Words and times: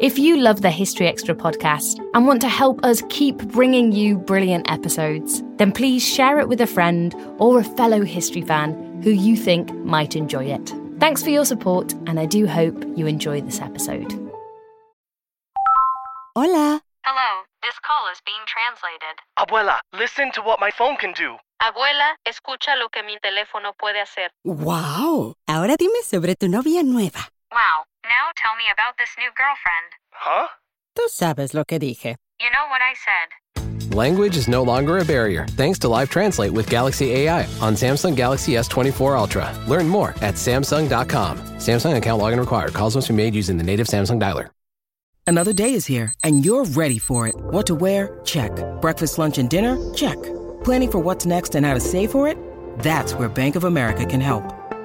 If 0.00 0.16
you 0.16 0.36
love 0.36 0.62
the 0.62 0.70
History 0.70 1.08
Extra 1.08 1.34
podcast 1.34 1.98
and 2.14 2.24
want 2.24 2.40
to 2.42 2.48
help 2.48 2.84
us 2.84 3.02
keep 3.08 3.36
bringing 3.48 3.90
you 3.90 4.16
brilliant 4.16 4.70
episodes, 4.70 5.42
then 5.56 5.72
please 5.72 6.06
share 6.06 6.38
it 6.38 6.48
with 6.48 6.60
a 6.60 6.68
friend 6.68 7.16
or 7.38 7.58
a 7.58 7.64
fellow 7.64 8.04
history 8.04 8.42
fan 8.42 9.00
who 9.02 9.10
you 9.10 9.34
think 9.34 9.74
might 9.84 10.14
enjoy 10.14 10.44
it. 10.44 10.72
Thanks 11.00 11.20
for 11.24 11.30
your 11.30 11.44
support, 11.44 11.94
and 12.06 12.20
I 12.20 12.26
do 12.26 12.46
hope 12.46 12.78
you 12.94 13.08
enjoy 13.08 13.40
this 13.40 13.60
episode. 13.60 14.12
Hola. 16.36 16.80
Hello, 17.04 17.42
this 17.62 17.74
call 17.82 18.06
is 18.12 18.20
being 18.24 18.46
translated. 18.46 19.18
Abuela, 19.36 19.80
listen 19.98 20.30
to 20.30 20.42
what 20.42 20.60
my 20.60 20.70
phone 20.70 20.96
can 20.96 21.12
do. 21.14 21.34
Abuela, 21.60 22.14
escucha 22.24 22.78
lo 22.78 22.88
que 22.88 23.02
mi 23.02 23.18
teléfono 23.18 23.72
puede 23.76 24.00
hacer. 24.00 24.30
Wow. 24.44 25.34
Ahora 25.48 25.76
dime 25.76 26.02
sobre 26.04 26.36
tu 26.36 26.46
novia 26.46 26.84
nueva. 26.84 27.30
Wow, 27.50 27.84
now 28.08 28.32
tell 28.36 28.56
me 28.56 28.64
about 28.72 28.96
this 28.98 29.10
new 29.18 29.30
girlfriend. 29.36 29.92
Huh? 30.10 30.48
Tú 30.96 31.08
sabes 31.08 31.54
lo 31.54 31.64
que 31.64 31.78
dije. 31.78 32.16
You 32.40 32.50
know 32.50 32.66
what 32.68 32.80
I 32.82 32.94
said. 32.94 33.94
Language 33.94 34.36
is 34.36 34.48
no 34.48 34.62
longer 34.62 34.98
a 34.98 35.04
barrier 35.04 35.46
thanks 35.56 35.78
to 35.80 35.88
Live 35.88 36.10
Translate 36.10 36.52
with 36.52 36.68
Galaxy 36.68 37.12
AI 37.12 37.44
on 37.60 37.74
Samsung 37.74 38.14
Galaxy 38.14 38.52
S24 38.52 39.18
Ultra. 39.18 39.64
Learn 39.66 39.88
more 39.88 40.10
at 40.20 40.34
Samsung.com. 40.34 41.38
Samsung 41.58 41.96
account 41.96 42.20
login 42.22 42.38
required. 42.38 42.74
Calls 42.74 42.94
must 42.94 43.08
be 43.08 43.14
made 43.14 43.34
using 43.34 43.56
the 43.56 43.64
native 43.64 43.86
Samsung 43.86 44.20
dialer. 44.20 44.50
Another 45.26 45.52
day 45.52 45.74
is 45.74 45.84
here, 45.84 46.14
and 46.24 46.42
you're 46.42 46.64
ready 46.64 46.98
for 46.98 47.28
it. 47.28 47.36
What 47.36 47.66
to 47.66 47.74
wear? 47.74 48.18
Check. 48.24 48.50
Breakfast, 48.80 49.18
lunch, 49.18 49.36
and 49.36 49.50
dinner? 49.50 49.76
Check. 49.92 50.16
Planning 50.64 50.90
for 50.90 50.98
what's 51.00 51.26
next 51.26 51.54
and 51.54 51.66
how 51.66 51.74
to 51.74 51.80
save 51.80 52.10
for 52.10 52.26
it? 52.26 52.38
That's 52.78 53.12
where 53.12 53.28
Bank 53.28 53.54
of 53.54 53.64
America 53.64 54.06
can 54.06 54.22
help. 54.22 54.42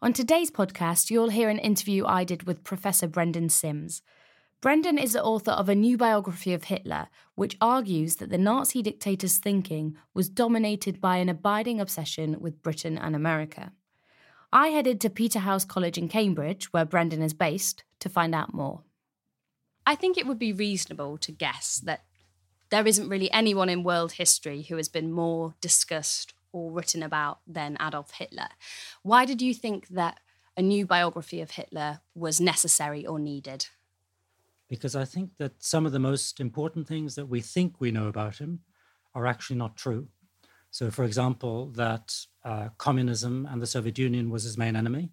On 0.00 0.12
today's 0.12 0.48
podcast, 0.48 1.10
you'll 1.10 1.30
hear 1.30 1.48
an 1.48 1.58
interview 1.58 2.06
I 2.06 2.22
did 2.22 2.44
with 2.44 2.62
Professor 2.62 3.08
Brendan 3.08 3.48
Simms. 3.48 4.00
Brendan 4.60 4.96
is 4.96 5.14
the 5.14 5.24
author 5.24 5.50
of 5.50 5.68
a 5.68 5.74
new 5.74 5.96
biography 5.96 6.54
of 6.54 6.64
Hitler, 6.64 7.08
which 7.34 7.56
argues 7.60 8.16
that 8.16 8.30
the 8.30 8.38
Nazi 8.38 8.80
dictator's 8.80 9.38
thinking 9.38 9.96
was 10.14 10.28
dominated 10.28 11.00
by 11.00 11.16
an 11.16 11.28
abiding 11.28 11.80
obsession 11.80 12.36
with 12.38 12.62
Britain 12.62 12.96
and 12.96 13.16
America. 13.16 13.72
I 14.52 14.68
headed 14.68 15.00
to 15.00 15.10
Peterhouse 15.10 15.64
College 15.64 15.98
in 15.98 16.08
Cambridge, 16.08 16.72
where 16.72 16.84
Brendan 16.84 17.20
is 17.20 17.34
based, 17.34 17.82
to 17.98 18.08
find 18.08 18.36
out 18.36 18.54
more. 18.54 18.82
I 19.84 19.96
think 19.96 20.16
it 20.16 20.28
would 20.28 20.38
be 20.38 20.52
reasonable 20.52 21.18
to 21.18 21.32
guess 21.32 21.80
that 21.80 22.04
there 22.70 22.86
isn't 22.86 23.08
really 23.08 23.32
anyone 23.32 23.68
in 23.68 23.82
world 23.82 24.12
history 24.12 24.62
who 24.62 24.76
has 24.76 24.88
been 24.88 25.10
more 25.10 25.54
discussed 25.60 26.34
or 26.58 26.70
written 26.72 27.02
about 27.02 27.40
than 27.46 27.76
Adolf 27.80 28.12
Hitler. 28.12 28.48
Why 29.02 29.24
did 29.24 29.40
you 29.40 29.54
think 29.54 29.88
that 29.88 30.20
a 30.56 30.62
new 30.62 30.84
biography 30.86 31.40
of 31.40 31.52
Hitler 31.52 32.00
was 32.14 32.40
necessary 32.40 33.06
or 33.06 33.18
needed? 33.18 33.66
Because 34.68 34.96
I 34.96 35.04
think 35.04 35.36
that 35.38 35.62
some 35.62 35.86
of 35.86 35.92
the 35.92 35.98
most 35.98 36.40
important 36.40 36.88
things 36.88 37.14
that 37.14 37.26
we 37.26 37.40
think 37.40 37.80
we 37.80 37.90
know 37.90 38.08
about 38.08 38.38
him 38.38 38.60
are 39.14 39.26
actually 39.26 39.56
not 39.56 39.76
true. 39.76 40.08
So, 40.70 40.90
for 40.90 41.04
example, 41.04 41.70
that 41.76 42.14
uh, 42.44 42.68
communism 42.76 43.48
and 43.50 43.62
the 43.62 43.66
Soviet 43.66 43.98
Union 43.98 44.30
was 44.30 44.42
his 44.42 44.58
main 44.58 44.76
enemy. 44.76 45.10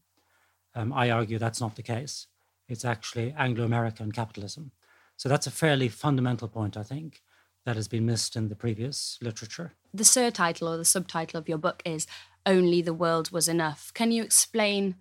Um, 0.73 0.91
I 0.91 1.11
argue 1.11 1.37
that's 1.39 1.61
not 1.61 1.75
the 1.75 1.83
case. 1.83 2.27
It's 2.67 2.83
actually 2.83 3.33
Anglo 3.37 3.63
American 3.63 4.11
capitalism. 4.11 4.71
So, 5.15 5.29
that's 5.29 5.47
a 5.47 5.51
fairly 5.51 5.87
fundamental 5.87 6.49
point, 6.49 6.75
I 6.75 6.83
think, 6.83 7.21
that 7.65 7.75
has 7.75 7.87
been 7.87 8.05
missed 8.05 8.35
in 8.35 8.47
the 8.47 8.55
previous 8.55 9.17
literature. 9.21 9.73
The 9.93 10.03
surtitle 10.03 10.73
or 10.73 10.77
the 10.77 10.85
subtitle 10.85 11.39
of 11.39 11.49
your 11.49 11.57
book 11.57 11.81
is 11.85 12.07
Only 12.45 12.81
the 12.81 12.93
World 12.93 13.31
Was 13.31 13.47
Enough. 13.47 13.91
Can 13.93 14.11
you 14.11 14.23
explain 14.23 14.95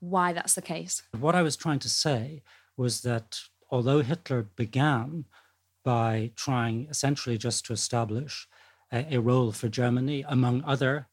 why 0.00 0.32
that's 0.32 0.54
the 0.54 0.62
case? 0.62 1.02
What 1.18 1.34
I 1.34 1.42
was 1.42 1.56
trying 1.56 1.78
to 1.80 1.88
say 1.88 2.42
was 2.76 3.02
that 3.02 3.40
although 3.70 4.00
Hitler 4.02 4.48
began 4.56 5.24
by 5.84 6.32
trying 6.36 6.86
essentially 6.90 7.38
just 7.38 7.64
to 7.66 7.72
establish 7.72 8.48
a, 8.92 9.14
a 9.16 9.20
role 9.20 9.52
for 9.52 9.68
Germany 9.68 10.24
among 10.26 10.64
other 10.64 11.06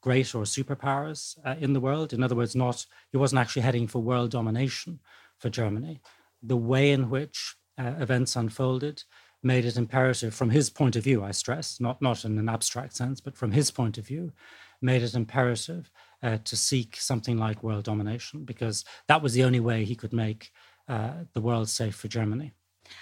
great 0.00 0.34
or 0.34 0.42
superpowers 0.42 1.38
uh, 1.44 1.56
in 1.58 1.72
the 1.72 1.80
world, 1.80 2.12
in 2.12 2.22
other 2.22 2.36
words, 2.36 2.54
not 2.54 2.86
he 3.10 3.16
wasn't 3.16 3.40
actually 3.40 3.62
heading 3.62 3.86
for 3.86 4.02
world 4.02 4.30
domination 4.30 5.00
for 5.38 5.48
Germany. 5.48 6.00
The 6.42 6.56
way 6.56 6.92
in 6.92 7.10
which 7.10 7.56
uh, 7.78 7.94
events 7.98 8.36
unfolded 8.36 9.04
made 9.42 9.64
it 9.64 9.76
imperative 9.76 10.34
from 10.34 10.50
his 10.50 10.70
point 10.70 10.96
of 10.96 11.04
view, 11.04 11.22
I 11.22 11.30
stress, 11.30 11.80
not, 11.80 12.02
not 12.02 12.24
in 12.24 12.38
an 12.38 12.48
abstract 12.48 12.96
sense, 12.96 13.20
but 13.20 13.36
from 13.36 13.52
his 13.52 13.70
point 13.70 13.98
of 13.98 14.06
view, 14.06 14.32
made 14.80 15.02
it 15.02 15.14
imperative 15.14 15.90
uh, 16.22 16.38
to 16.44 16.56
seek 16.56 16.96
something 16.96 17.38
like 17.38 17.62
world 17.62 17.84
domination 17.84 18.44
because 18.44 18.84
that 19.06 19.22
was 19.22 19.34
the 19.34 19.44
only 19.44 19.60
way 19.60 19.84
he 19.84 19.94
could 19.94 20.12
make 20.12 20.50
uh, 20.88 21.12
the 21.32 21.40
world 21.40 21.68
safe 21.68 21.94
for 21.94 22.08
Germany. 22.08 22.52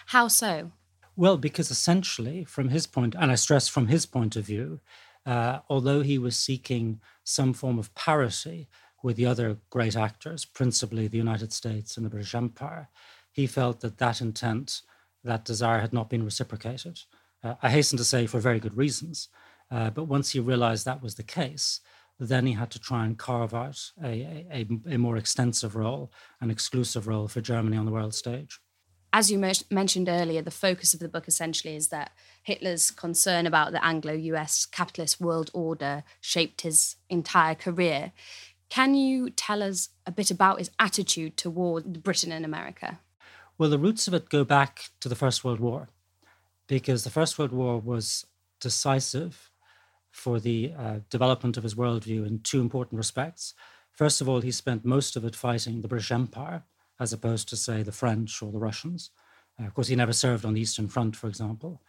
How 0.06 0.28
so? 0.28 0.72
Well, 1.14 1.38
because 1.38 1.70
essentially, 1.70 2.44
from 2.44 2.68
his 2.68 2.86
point, 2.86 3.14
and 3.18 3.30
I 3.30 3.36
stress 3.36 3.68
from 3.68 3.86
his 3.86 4.04
point 4.04 4.36
of 4.36 4.44
view, 4.44 4.80
uh, 5.24 5.60
although 5.70 6.02
he 6.02 6.18
was 6.18 6.36
seeking 6.36 7.00
some 7.24 7.52
form 7.52 7.78
of 7.78 7.94
parity 7.94 8.68
with 9.02 9.16
the 9.16 9.26
other 9.26 9.58
great 9.70 9.96
actors, 9.96 10.44
principally 10.44 11.08
the 11.08 11.16
United 11.16 11.52
States 11.52 11.96
and 11.96 12.04
the 12.04 12.10
British 12.10 12.34
Empire, 12.34 12.88
he 13.32 13.46
felt 13.46 13.80
that 13.80 13.98
that 13.98 14.20
intent 14.20 14.82
that 15.26 15.44
desire 15.44 15.80
had 15.80 15.92
not 15.92 16.10
been 16.10 16.24
reciprocated. 16.24 17.00
Uh, 17.42 17.54
I 17.62 17.70
hasten 17.70 17.98
to 17.98 18.04
say 18.04 18.26
for 18.26 18.40
very 18.40 18.58
good 18.58 18.76
reasons. 18.76 19.28
Uh, 19.70 19.90
but 19.90 20.04
once 20.04 20.30
he 20.30 20.40
realized 20.40 20.84
that 20.84 21.02
was 21.02 21.16
the 21.16 21.22
case, 21.22 21.80
then 22.18 22.46
he 22.46 22.54
had 22.54 22.70
to 22.70 22.78
try 22.78 23.04
and 23.04 23.18
carve 23.18 23.52
out 23.52 23.90
a, 24.02 24.46
a, 24.50 24.66
a 24.94 24.96
more 24.96 25.16
extensive 25.16 25.76
role, 25.76 26.10
an 26.40 26.50
exclusive 26.50 27.06
role 27.06 27.28
for 27.28 27.40
Germany 27.40 27.76
on 27.76 27.84
the 27.84 27.92
world 27.92 28.14
stage. 28.14 28.60
As 29.12 29.30
you 29.30 29.38
mentioned 29.70 30.08
earlier, 30.08 30.42
the 30.42 30.50
focus 30.50 30.92
of 30.92 31.00
the 31.00 31.08
book 31.08 31.26
essentially 31.26 31.74
is 31.74 31.88
that 31.88 32.12
Hitler's 32.42 32.90
concern 32.90 33.46
about 33.46 33.72
the 33.72 33.84
Anglo 33.84 34.12
US 34.12 34.66
capitalist 34.66 35.20
world 35.20 35.50
order 35.54 36.04
shaped 36.20 36.62
his 36.62 36.96
entire 37.08 37.54
career. 37.54 38.12
Can 38.68 38.94
you 38.94 39.30
tell 39.30 39.62
us 39.62 39.90
a 40.06 40.12
bit 40.12 40.30
about 40.30 40.58
his 40.58 40.70
attitude 40.78 41.36
toward 41.36 42.02
Britain 42.02 42.32
and 42.32 42.44
America? 42.44 42.98
Well, 43.58 43.70
the 43.70 43.78
roots 43.78 44.06
of 44.06 44.12
it 44.12 44.28
go 44.28 44.44
back 44.44 44.90
to 45.00 45.08
the 45.08 45.14
First 45.14 45.42
World 45.42 45.60
War, 45.60 45.88
because 46.66 47.04
the 47.04 47.10
First 47.10 47.38
World 47.38 47.52
War 47.52 47.78
was 47.78 48.26
decisive 48.60 49.50
for 50.10 50.38
the 50.40 50.72
uh, 50.78 50.98
development 51.08 51.56
of 51.56 51.62
his 51.62 51.74
worldview 51.74 52.26
in 52.26 52.40
two 52.40 52.60
important 52.60 52.98
respects. 52.98 53.54
First 53.92 54.20
of 54.20 54.28
all, 54.28 54.42
he 54.42 54.50
spent 54.50 54.84
most 54.84 55.16
of 55.16 55.24
it 55.24 55.34
fighting 55.34 55.80
the 55.80 55.88
British 55.88 56.12
Empire, 56.12 56.64
as 57.00 57.14
opposed 57.14 57.48
to, 57.48 57.56
say, 57.56 57.82
the 57.82 57.92
French 57.92 58.42
or 58.42 58.52
the 58.52 58.58
Russians. 58.58 59.10
Uh, 59.58 59.64
of 59.64 59.74
course, 59.74 59.88
he 59.88 59.96
never 59.96 60.12
served 60.12 60.44
on 60.44 60.52
the 60.52 60.60
Eastern 60.60 60.88
Front, 60.88 61.16
for 61.16 61.28
example, 61.28 61.80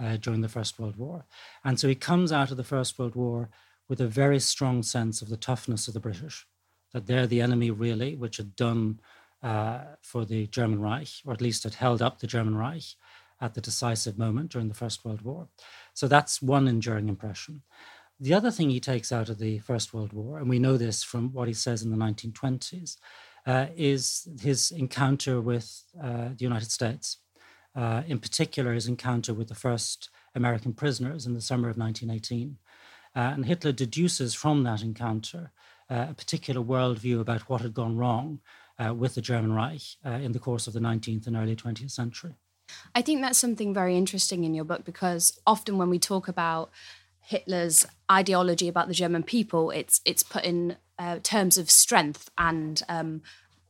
uh, 0.00 0.16
during 0.16 0.40
the 0.40 0.48
First 0.48 0.80
World 0.80 0.96
War. 0.96 1.24
And 1.64 1.78
so 1.78 1.86
he 1.86 1.94
comes 1.94 2.32
out 2.32 2.50
of 2.50 2.56
the 2.56 2.64
First 2.64 2.98
World 2.98 3.14
War 3.14 3.48
with 3.88 4.00
a 4.00 4.08
very 4.08 4.40
strong 4.40 4.82
sense 4.82 5.22
of 5.22 5.28
the 5.28 5.36
toughness 5.36 5.86
of 5.86 5.94
the 5.94 6.00
British, 6.00 6.46
that 6.92 7.06
they're 7.06 7.28
the 7.28 7.40
enemy, 7.42 7.70
really, 7.70 8.16
which 8.16 8.38
had 8.38 8.56
done 8.56 8.98
uh, 9.42 9.80
for 10.00 10.24
the 10.24 10.46
German 10.46 10.80
Reich, 10.80 11.08
or 11.24 11.32
at 11.32 11.40
least 11.40 11.64
had 11.64 11.74
held 11.74 12.00
up 12.00 12.18
the 12.18 12.26
German 12.26 12.56
Reich 12.56 12.94
at 13.40 13.54
the 13.54 13.60
decisive 13.60 14.18
moment 14.18 14.52
during 14.52 14.68
the 14.68 14.74
First 14.74 15.04
World 15.04 15.22
War. 15.22 15.48
So 15.94 16.06
that's 16.06 16.40
one 16.40 16.68
enduring 16.68 17.08
impression. 17.08 17.62
The 18.20 18.34
other 18.34 18.52
thing 18.52 18.70
he 18.70 18.78
takes 18.78 19.10
out 19.10 19.28
of 19.28 19.38
the 19.38 19.58
First 19.58 19.92
World 19.92 20.12
War, 20.12 20.38
and 20.38 20.48
we 20.48 20.60
know 20.60 20.76
this 20.76 21.02
from 21.02 21.32
what 21.32 21.48
he 21.48 21.54
says 21.54 21.82
in 21.82 21.90
the 21.90 21.96
1920s, 21.96 22.96
uh, 23.44 23.66
is 23.76 24.28
his 24.40 24.70
encounter 24.70 25.40
with 25.40 25.82
uh, 26.00 26.28
the 26.28 26.44
United 26.44 26.70
States. 26.70 27.18
Uh, 27.74 28.02
in 28.06 28.20
particular, 28.20 28.74
his 28.74 28.86
encounter 28.86 29.34
with 29.34 29.48
the 29.48 29.54
first 29.56 30.08
American 30.34 30.72
prisoners 30.72 31.26
in 31.26 31.34
the 31.34 31.40
summer 31.40 31.68
of 31.68 31.76
1918. 31.76 32.58
Uh, 33.14 33.18
and 33.18 33.46
Hitler 33.46 33.72
deduces 33.72 34.34
from 34.34 34.62
that 34.62 34.82
encounter 34.82 35.50
uh, 35.90 36.06
a 36.10 36.14
particular 36.14 36.62
worldview 36.62 37.20
about 37.20 37.48
what 37.48 37.60
had 37.60 37.74
gone 37.74 37.96
wrong 37.96 38.40
uh, 38.78 38.94
with 38.94 39.14
the 39.14 39.20
German 39.20 39.52
Reich 39.52 39.82
in 40.04 40.32
the 40.32 40.38
course 40.38 40.66
of 40.66 40.72
the 40.72 40.80
19th 40.80 41.26
and 41.26 41.36
early 41.36 41.56
20th 41.56 41.90
century. 41.90 42.34
I 42.94 43.02
think 43.02 43.20
that's 43.20 43.38
something 43.38 43.74
very 43.74 43.96
interesting 43.96 44.44
in 44.44 44.54
your 44.54 44.64
book 44.64 44.84
because 44.84 45.38
often 45.46 45.78
when 45.78 45.90
we 45.90 45.98
talk 45.98 46.28
about 46.28 46.70
Hitler's 47.20 47.86
ideology 48.10 48.68
about 48.68 48.88
the 48.88 48.94
German 48.94 49.22
people, 49.22 49.70
it's 49.70 50.00
it's 50.04 50.22
put 50.22 50.44
in 50.44 50.76
uh, 50.98 51.18
terms 51.22 51.58
of 51.58 51.70
strength 51.70 52.30
and, 52.36 52.82
um, 52.88 53.22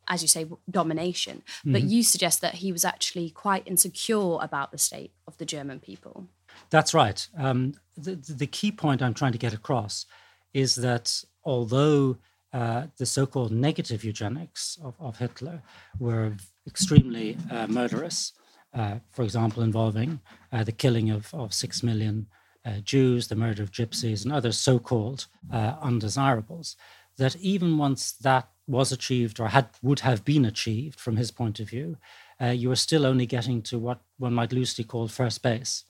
as 0.08 0.22
you 0.22 0.28
say, 0.28 0.46
domination. 0.70 1.42
Mm-hmm. 1.60 1.72
But 1.72 1.82
you 1.82 2.02
suggest 2.02 2.40
that 2.40 2.56
he 2.56 2.72
was 2.72 2.84
actually 2.84 3.30
quite 3.30 3.62
insecure 3.66 4.38
about 4.40 4.72
the 4.72 4.78
state 4.78 5.12
of 5.26 5.36
the 5.38 5.44
German 5.44 5.80
people. 5.80 6.28
That's 6.70 6.92
right. 6.92 7.26
Um, 7.36 7.74
the, 7.96 8.16
the 8.16 8.46
key 8.46 8.72
point 8.72 9.02
I'm 9.02 9.14
trying 9.14 9.32
to 9.32 9.38
get 9.38 9.54
across 9.54 10.06
is 10.52 10.76
that 10.76 11.24
although 11.44 12.18
uh, 12.52 12.86
the 12.98 13.06
so-called 13.06 13.50
negative 13.50 14.04
eugenics 14.04 14.78
of, 14.82 14.94
of 15.00 15.18
Hitler 15.18 15.62
were 15.98 16.34
extremely 16.66 17.36
uh, 17.50 17.66
murderous, 17.66 18.32
uh, 18.74 18.96
for 19.10 19.22
example, 19.22 19.62
involving 19.62 20.20
uh, 20.52 20.62
the 20.62 20.72
killing 20.72 21.10
of, 21.10 21.32
of 21.34 21.54
six 21.54 21.82
million 21.82 22.26
uh, 22.64 22.78
Jews, 22.84 23.28
the 23.28 23.36
murder 23.36 23.62
of 23.62 23.72
gypsies, 23.72 24.24
and 24.24 24.32
other 24.32 24.52
so 24.52 24.78
called 24.78 25.26
uh, 25.52 25.74
undesirables, 25.80 26.76
that 27.16 27.36
even 27.36 27.78
once 27.78 28.12
that 28.12 28.48
was 28.66 28.92
achieved 28.92 29.40
or 29.40 29.48
had 29.48 29.68
would 29.82 30.00
have 30.00 30.24
been 30.24 30.44
achieved 30.44 31.00
from 31.00 31.16
his 31.16 31.30
point 31.30 31.58
of 31.58 31.68
view, 31.68 31.96
you 32.40 32.68
were 32.68 32.76
still 32.76 33.06
only 33.06 33.24
getting 33.24 33.62
to 33.62 33.78
what 33.78 34.00
one 34.18 34.34
might 34.34 34.52
loosely 34.52 34.82
call 34.82 35.06
first 35.06 35.42
base. 35.42 35.84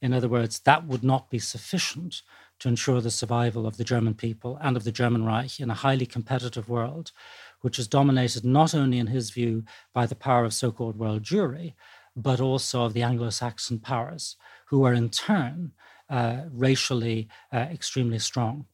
In 0.00 0.12
other 0.12 0.28
words, 0.28 0.60
that 0.60 0.86
would 0.86 1.02
not 1.02 1.30
be 1.30 1.40
sufficient 1.40 2.22
to 2.60 2.68
ensure 2.68 3.00
the 3.00 3.10
survival 3.10 3.66
of 3.66 3.76
the 3.76 3.84
German 3.84 4.14
people 4.14 4.58
and 4.62 4.76
of 4.76 4.84
the 4.84 4.92
German 4.92 5.24
Reich 5.24 5.60
in 5.60 5.70
a 5.70 5.74
highly 5.74 6.06
competitive 6.06 6.68
world, 6.68 7.12
which 7.60 7.78
is 7.78 7.88
dominated 7.88 8.44
not 8.44 8.74
only, 8.74 8.98
in 8.98 9.08
his 9.08 9.30
view, 9.30 9.64
by 9.92 10.06
the 10.06 10.14
power 10.14 10.44
of 10.44 10.54
so 10.54 10.72
called 10.72 10.98
world 10.98 11.22
Jewry, 11.22 11.74
but 12.14 12.40
also 12.40 12.84
of 12.84 12.94
the 12.94 13.02
Anglo 13.02 13.30
Saxon 13.30 13.78
powers, 13.78 14.36
who 14.68 14.84
are 14.84 14.94
in 14.94 15.10
turn 15.10 15.72
uh, 16.08 16.42
racially 16.50 17.28
uh, 17.52 17.56
extremely 17.56 18.18
strong. 18.18 18.66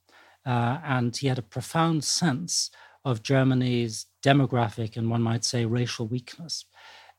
Uh, 0.47 0.79
and 0.85 1.17
he 1.17 1.27
had 1.29 1.39
a 1.39 1.43
profound 1.43 2.05
sense 2.05 2.71
of 3.05 3.23
Germany's 3.23 4.07
demographic 4.23 4.97
and 4.97 5.11
one 5.11 5.23
might 5.23 5.45
say 5.45 5.65
racial 5.65 6.07
weakness. 6.07 6.65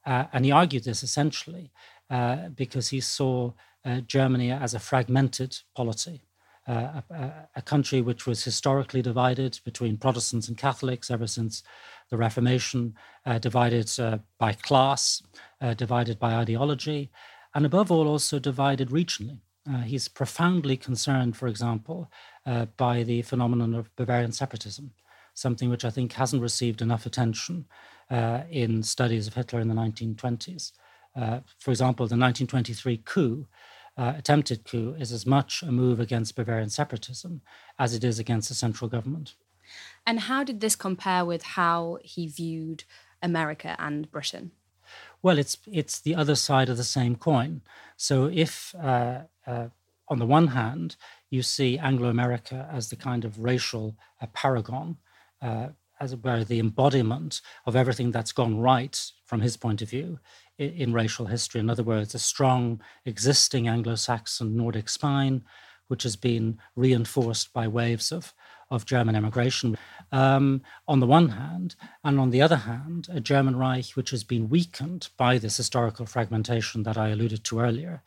Uh, 0.06 0.25
and 0.33 0.45
he 0.45 0.51
argued 0.51 0.83
this 0.83 1.04
essentially 1.04 1.71
uh, 2.09 2.50
because 2.50 2.89
he 2.89 3.00
saw 3.00 3.51
uh, 3.86 4.01
Germany 4.01 4.51
as 4.51 4.74
a 4.74 4.80
fragmented 4.80 5.57
polity. 5.75 6.21
A, 6.65 7.04
a, 7.56 7.62
country 7.62 8.00
which 8.00 8.25
was 8.25 8.45
historically 8.45 9.01
divided 9.01 9.60
between 9.65 9.98
Protestants 9.98 10.48
and 10.48 10.57
Catholics 10.57 11.12
ever 11.12 11.27
since 11.27 11.62
the 12.10 12.18
Reformation, 12.18 12.94
uh, 13.25 13.39
divided 13.39 13.92
uh, 14.00 14.19
by 14.38 14.54
class, 14.54 15.24
uh, 15.62 15.74
divided 15.74 16.19
by 16.19 16.36
ideology, 16.36 17.12
and 17.56 17.65
above 17.65 17.92
all, 17.92 18.07
also 18.07 18.39
divided 18.39 18.89
regionally. 18.89 19.39
Uh, 19.68 19.81
he's 19.81 20.07
profoundly 20.07 20.77
concerned, 20.77 21.36
for 21.36 21.48
example, 21.48 22.12
uh, 22.45 22.66
by 22.77 23.04
the 23.04 23.24
phenomenon 23.24 23.74
of 23.74 23.94
Bavarian 23.95 24.31
separatism, 24.31 24.92
something 25.33 25.69
which 25.69 25.83
I 25.83 25.89
think 25.89 26.13
hasn't 26.13 26.42
received 26.42 26.81
enough 26.81 27.06
attention 27.06 27.66
in 28.51 28.83
studies 28.83 29.25
of 29.25 29.33
Hitler 29.33 29.59
in 29.59 29.69
the 29.69 29.74
1920s. 29.74 30.74
for 31.57 31.71
example, 31.71 32.06
the 32.06 32.16
1923 32.16 32.98
coup 33.06 33.48
uh, 33.98 34.13
attempted 34.18 34.66
coup 34.66 34.95
is 35.00 35.12
as 35.12 35.25
much 35.25 35.63
a 35.63 35.72
move 35.72 36.00
against 36.00 36.36
Bavarian 36.36 36.69
separatism 36.69 37.42
as 37.78 37.94
it 37.94 38.04
is 38.04 38.19
against 38.19 38.50
the 38.50 38.56
central 38.56 38.90
government. 38.90 39.36
And 40.06 40.22
how 40.22 40.44
did 40.44 40.60
this 40.60 40.75
compare 40.75 41.25
with 41.25 41.44
how 41.44 42.00
he 42.01 42.28
viewed 42.28 42.84
America 43.22 43.75
and 43.80 44.12
Britain? 44.12 44.51
Well, 45.22 45.38
it's 45.38 45.57
it's 45.72 46.00
the 46.01 46.16
other 46.16 46.36
side 46.36 46.69
of 46.69 46.78
the 46.78 46.84
same 46.84 47.16
coin. 47.16 47.62
So 47.95 48.30
if 48.31 48.75
uh, 48.75 49.22
uh, 49.48 49.68
on 50.07 50.19
the 50.19 50.25
one 50.25 50.48
hand 50.48 50.98
you 51.30 51.42
see 51.42 51.78
Anglo-America 51.78 52.69
as 52.72 52.90
the 52.90 52.95
kind 52.95 53.25
of 53.25 53.40
racial 53.40 53.95
uh, 54.22 54.28
paragon, 54.34 54.98
uh, 55.42 55.69
as 56.00 56.12
it 56.12 56.24
were, 56.24 56.44
the 56.44 56.60
embodiment 56.60 57.42
of 57.66 57.75
everything 57.75 58.12
that's 58.12 58.34
gone 58.34 58.60
right 58.60 59.12
from 59.25 59.42
his 59.42 59.57
point 59.57 59.81
of 59.81 59.90
view, 59.90 60.19
in 60.57 60.94
racial 60.94 61.25
history. 61.25 61.59
In 61.59 61.69
other 61.69 61.83
words, 61.83 62.13
a 62.13 62.19
strong 62.19 62.81
existing 63.05 63.67
Anglo 63.67 63.95
Saxon 63.95 64.55
Nordic 64.55 64.89
spine, 64.89 65.44
which 65.88 66.03
has 66.03 66.15
been 66.15 66.59
reinforced 66.75 67.53
by 67.53 67.67
waves 67.67 68.11
of, 68.11 68.33
of 68.69 68.85
German 68.85 69.15
emigration, 69.15 69.77
um, 70.11 70.61
on 70.88 71.00
the 71.00 71.07
one 71.07 71.29
hand, 71.29 71.75
and 72.03 72.19
on 72.19 72.29
the 72.29 72.41
other 72.41 72.55
hand, 72.55 73.07
a 73.11 73.19
German 73.19 73.55
Reich 73.55 73.91
which 73.91 74.11
has 74.11 74.23
been 74.23 74.50
weakened 74.50 75.09
by 75.17 75.38
this 75.38 75.57
historical 75.57 76.05
fragmentation 76.05 76.83
that 76.83 76.97
I 76.97 77.09
alluded 77.09 77.44
to 77.45 77.59
earlier, 77.59 78.01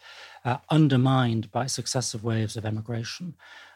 uh, 0.44 0.58
undermined 0.70 1.50
by 1.50 1.66
successive 1.66 2.24
waves 2.24 2.56
of 2.56 2.64
emigration, 2.64 3.34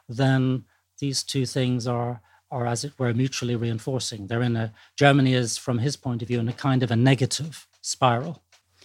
then 0.08 0.64
these 0.98 1.22
two 1.22 1.46
things 1.46 1.86
are 1.86 2.20
are 2.52 2.66
as 2.66 2.84
it 2.84 2.98
were 2.98 3.14
mutually 3.14 3.54
reinforcing. 3.54 4.26
They're 4.26 4.42
in 4.42 4.56
a 4.56 4.72
Germany 4.96 5.34
is, 5.34 5.56
from 5.56 5.78
his 5.78 5.96
point 5.96 6.20
of 6.20 6.26
view, 6.26 6.40
in 6.40 6.48
a 6.48 6.52
kind 6.52 6.82
of 6.82 6.90
a 6.90 6.96
negative 6.96 7.68
spiral. 7.80 8.42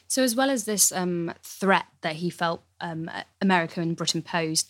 So, 0.07 0.23
as 0.23 0.35
well 0.35 0.49
as 0.49 0.65
this 0.65 0.91
um, 0.91 1.33
threat 1.43 1.85
that 2.01 2.17
he 2.17 2.29
felt 2.29 2.63
um, 2.79 3.09
America 3.41 3.81
and 3.81 3.95
Britain 3.95 4.21
posed, 4.21 4.69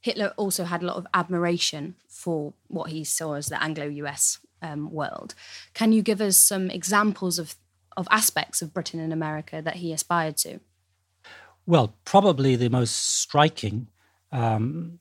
Hitler 0.00 0.32
also 0.36 0.64
had 0.64 0.82
a 0.82 0.86
lot 0.86 0.96
of 0.96 1.06
admiration 1.12 1.96
for 2.08 2.54
what 2.68 2.90
he 2.90 3.04
saw 3.04 3.34
as 3.34 3.46
the 3.46 3.62
Anglo 3.62 3.86
US 3.86 4.38
um, 4.62 4.92
world. 4.92 5.34
Can 5.74 5.92
you 5.92 6.02
give 6.02 6.20
us 6.20 6.36
some 6.36 6.70
examples 6.70 7.38
of, 7.38 7.56
of 7.96 8.06
aspects 8.10 8.62
of 8.62 8.72
Britain 8.72 9.00
and 9.00 9.12
America 9.12 9.60
that 9.62 9.76
he 9.76 9.92
aspired 9.92 10.36
to? 10.38 10.60
Well, 11.66 11.94
probably 12.04 12.56
the 12.56 12.70
most 12.70 12.94
striking 13.20 13.88
um, 14.32 15.00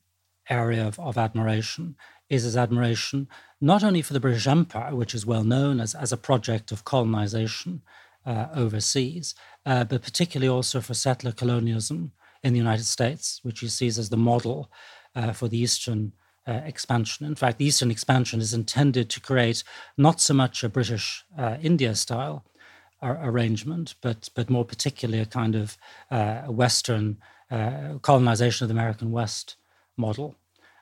area 0.49 0.85
of, 0.85 0.99
of 0.99 1.17
admiration 1.17 1.95
is 2.29 2.43
his 2.43 2.57
admiration 2.57 3.27
not 3.61 3.83
only 3.83 4.01
for 4.01 4.13
the 4.13 4.19
British 4.19 4.47
Empire, 4.47 4.95
which 4.95 5.15
is 5.15 5.25
well 5.25 5.43
known 5.43 5.79
as, 5.79 5.95
as 5.95 6.11
a 6.11 6.17
project 6.17 6.71
of 6.71 6.83
colonization 6.83 7.81
uh, 8.27 8.47
overseas, 8.53 9.33
uh, 9.65 9.85
but 9.85 10.01
particularly 10.01 10.49
also 10.49 10.81
for 10.81 10.93
settler 10.93 11.31
colonialism 11.31 12.11
in 12.43 12.51
the 12.51 12.59
United 12.59 12.85
States, 12.85 13.39
which 13.41 13.61
he 13.61 13.69
sees 13.69 13.97
as 13.97 14.09
the 14.09 14.17
model 14.17 14.69
uh, 15.15 15.31
for 15.31 15.47
the 15.47 15.57
Eastern 15.57 16.11
uh, 16.45 16.61
expansion. 16.65 17.25
In 17.25 17.35
fact, 17.35 17.57
the 17.57 17.65
Eastern 17.65 17.89
expansion 17.89 18.41
is 18.41 18.53
intended 18.53 19.09
to 19.09 19.21
create 19.21 19.63
not 19.97 20.19
so 20.19 20.33
much 20.33 20.63
a 20.63 20.69
British 20.69 21.23
uh, 21.37 21.57
India 21.61 21.95
style 21.95 22.43
arrangement, 23.01 23.95
but 24.01 24.29
but 24.35 24.49
more 24.49 24.65
particularly 24.65 25.21
a 25.21 25.25
kind 25.25 25.55
of 25.55 25.77
uh, 26.11 26.41
Western 26.51 27.17
colonization 28.01 28.65
of 28.65 28.67
the 28.67 28.73
American 28.73 29.11
West 29.11 29.55
model. 29.95 30.35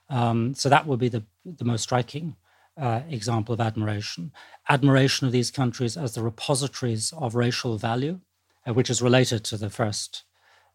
Um, 0.09 0.55
so 0.55 0.69
that 0.69 0.87
would 0.87 0.99
be 0.99 1.09
the 1.09 1.23
the 1.45 1.65
most 1.65 1.83
striking 1.83 2.35
uh, 2.77 3.01
example 3.09 3.53
of 3.53 3.61
admiration. 3.61 4.31
Admiration 4.69 5.27
of 5.27 5.33
these 5.33 5.51
countries 5.51 5.95
as 5.97 6.13
the 6.13 6.23
repositories 6.23 7.13
of 7.17 7.35
racial 7.35 7.77
value, 7.77 8.19
uh, 8.67 8.73
which 8.73 8.89
is 8.89 9.01
related 9.01 9.43
to 9.45 9.57
the 9.57 9.69
first 9.69 10.23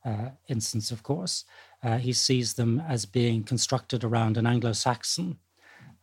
uh, 0.05 0.31
instance, 0.49 0.91
of 0.91 1.03
course. 1.03 1.45
Uh, 1.83 1.99
he 1.99 2.13
sees 2.13 2.55
them 2.55 2.83
as 2.89 3.05
being 3.05 3.43
constructed 3.43 4.03
around 4.05 4.37
an 4.37 4.47
Anglo 4.47 4.73
Saxon 4.73 5.39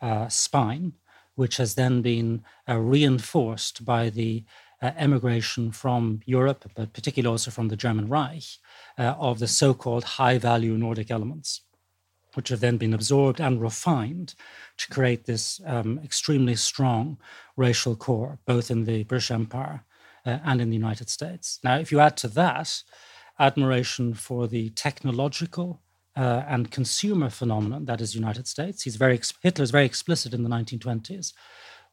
uh, 0.02 0.28
spine, 0.28 0.94
which 1.36 1.58
has 1.58 1.76
then 1.76 2.02
been 2.02 2.44
uh, 2.68 2.78
reinforced 2.78 3.86
by 3.86 4.10
the 4.10 4.44
emigration 4.82 5.72
from 5.72 6.20
Europe, 6.28 6.70
but 6.76 6.94
particularly 6.94 7.32
also 7.32 7.50
from 7.50 7.68
the 7.70 7.76
German 7.76 8.08
Reich, 8.08 8.44
of 9.00 9.40
the 9.40 9.48
so 9.48 9.74
called 9.74 10.04
high 10.04 10.38
value 10.38 10.78
Nordic 10.78 11.10
elements, 11.10 11.62
which 12.38 12.50
have 12.50 12.60
then 12.60 12.78
been 12.78 12.94
absorbed 12.94 13.42
and 13.42 13.60
refined 13.60 14.36
to 14.78 14.88
create 14.90 15.26
this 15.26 15.60
um, 15.66 16.00
extremely 16.04 16.56
strong 16.56 17.18
racial 17.56 17.96
core, 17.96 18.38
both 18.46 18.70
in 18.70 18.86
the 18.86 19.04
British 19.06 19.32
Empire 19.32 19.84
uh, 20.24 20.38
and 20.46 20.62
in 20.62 20.70
the 20.70 20.76
United 20.76 21.10
States. 21.10 21.60
Now, 21.64 21.80
if 21.80 21.92
you 21.92 22.00
add 22.00 22.16
to 22.18 22.28
that 22.30 22.84
admiration 23.40 24.14
for 24.14 24.48
the 24.48 24.70
technological 24.70 25.82
uh, 26.16 26.44
and 26.48 26.70
consumer 26.70 27.32
phenomenon 27.32 27.86
that 27.86 28.02
is 28.02 28.14
United 28.14 28.48
States, 28.48 28.84
he's 28.84 28.98
very 28.98 29.20
Hitler 29.42 29.64
is 29.64 29.72
very 29.72 29.86
explicit 29.86 30.34
in 30.34 30.44
the 30.44 30.50
1920s 30.50 31.34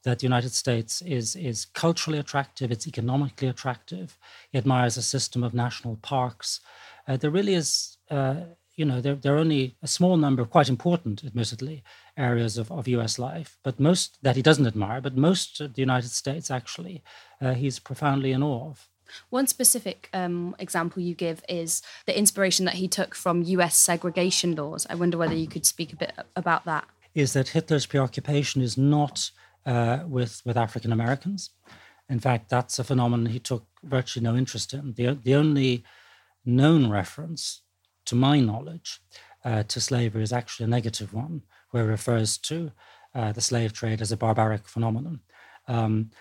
that 0.05 0.19
the 0.19 0.25
United 0.25 0.53
States 0.53 1.01
is 1.01 1.35
is 1.35 1.65
culturally 1.65 2.19
attractive, 2.19 2.71
it's 2.71 2.87
economically 2.87 3.47
attractive. 3.47 4.17
He 4.51 4.57
admires 4.57 4.95
a 4.97 5.01
system 5.01 5.43
of 5.43 5.53
national 5.53 5.97
parks. 5.97 6.61
Uh, 7.07 7.17
there 7.17 7.31
really 7.31 7.55
is, 7.55 7.97
uh, 8.09 8.35
you 8.75 8.85
know, 8.85 8.99
there, 8.99 9.15
there 9.15 9.35
are 9.35 9.39
only 9.39 9.75
a 9.81 9.87
small 9.87 10.17
number, 10.17 10.41
of 10.41 10.49
quite 10.49 10.69
important, 10.69 11.23
admittedly, 11.23 11.83
areas 12.17 12.57
of, 12.57 12.71
of 12.71 12.87
U.S. 12.87 13.17
life, 13.17 13.57
but 13.63 13.79
most 13.79 14.17
that 14.21 14.35
he 14.35 14.41
doesn't 14.41 14.67
admire. 14.67 15.01
But 15.01 15.15
most 15.15 15.61
of 15.61 15.75
the 15.75 15.81
United 15.81 16.09
States, 16.09 16.51
actually, 16.51 17.03
uh, 17.41 17.53
he's 17.53 17.79
profoundly 17.79 18.31
in 18.31 18.43
awe 18.43 18.69
of. 18.69 18.89
One 19.29 19.47
specific 19.47 20.09
um, 20.13 20.55
example 20.59 21.01
you 21.01 21.15
give 21.15 21.43
is 21.47 21.81
the 22.05 22.17
inspiration 22.17 22.65
that 22.65 22.75
he 22.75 22.87
took 22.87 23.15
from 23.15 23.43
US 23.43 23.77
segregation 23.77 24.55
laws. 24.55 24.85
I 24.89 24.95
wonder 24.95 25.17
whether 25.17 25.35
you 25.35 25.47
could 25.47 25.65
speak 25.65 25.93
a 25.93 25.95
bit 25.95 26.13
about 26.35 26.65
that. 26.65 26.85
Is 27.13 27.33
that 27.33 27.49
Hitler's 27.49 27.85
preoccupation 27.85 28.61
is 28.61 28.77
not 28.77 29.31
uh, 29.65 29.99
with 30.07 30.41
with 30.45 30.57
African 30.57 30.91
Americans. 30.91 31.51
In 32.09 32.19
fact, 32.19 32.49
that's 32.49 32.77
a 32.77 32.83
phenomenon 32.83 33.27
he 33.27 33.39
took 33.39 33.65
virtually 33.83 34.23
no 34.23 34.35
interest 34.35 34.73
in. 34.73 34.93
The, 34.93 35.17
the 35.23 35.33
only 35.33 35.83
known 36.45 36.89
reference, 36.89 37.61
to 38.05 38.15
my 38.15 38.39
knowledge, 38.39 38.99
uh, 39.43 39.63
to 39.63 39.79
slavery 39.79 40.23
is 40.23 40.33
actually 40.33 40.65
a 40.65 40.69
negative 40.69 41.13
one, 41.13 41.41
where 41.71 41.85
it 41.85 41.91
refers 41.91 42.37
to 42.37 42.71
uh, 43.13 43.31
the 43.31 43.41
slave 43.41 43.73
trade 43.73 44.01
as 44.01 44.11
a 44.11 44.17
barbaric 44.17 44.67
phenomenon. 44.67 45.19
Um, 45.67 46.11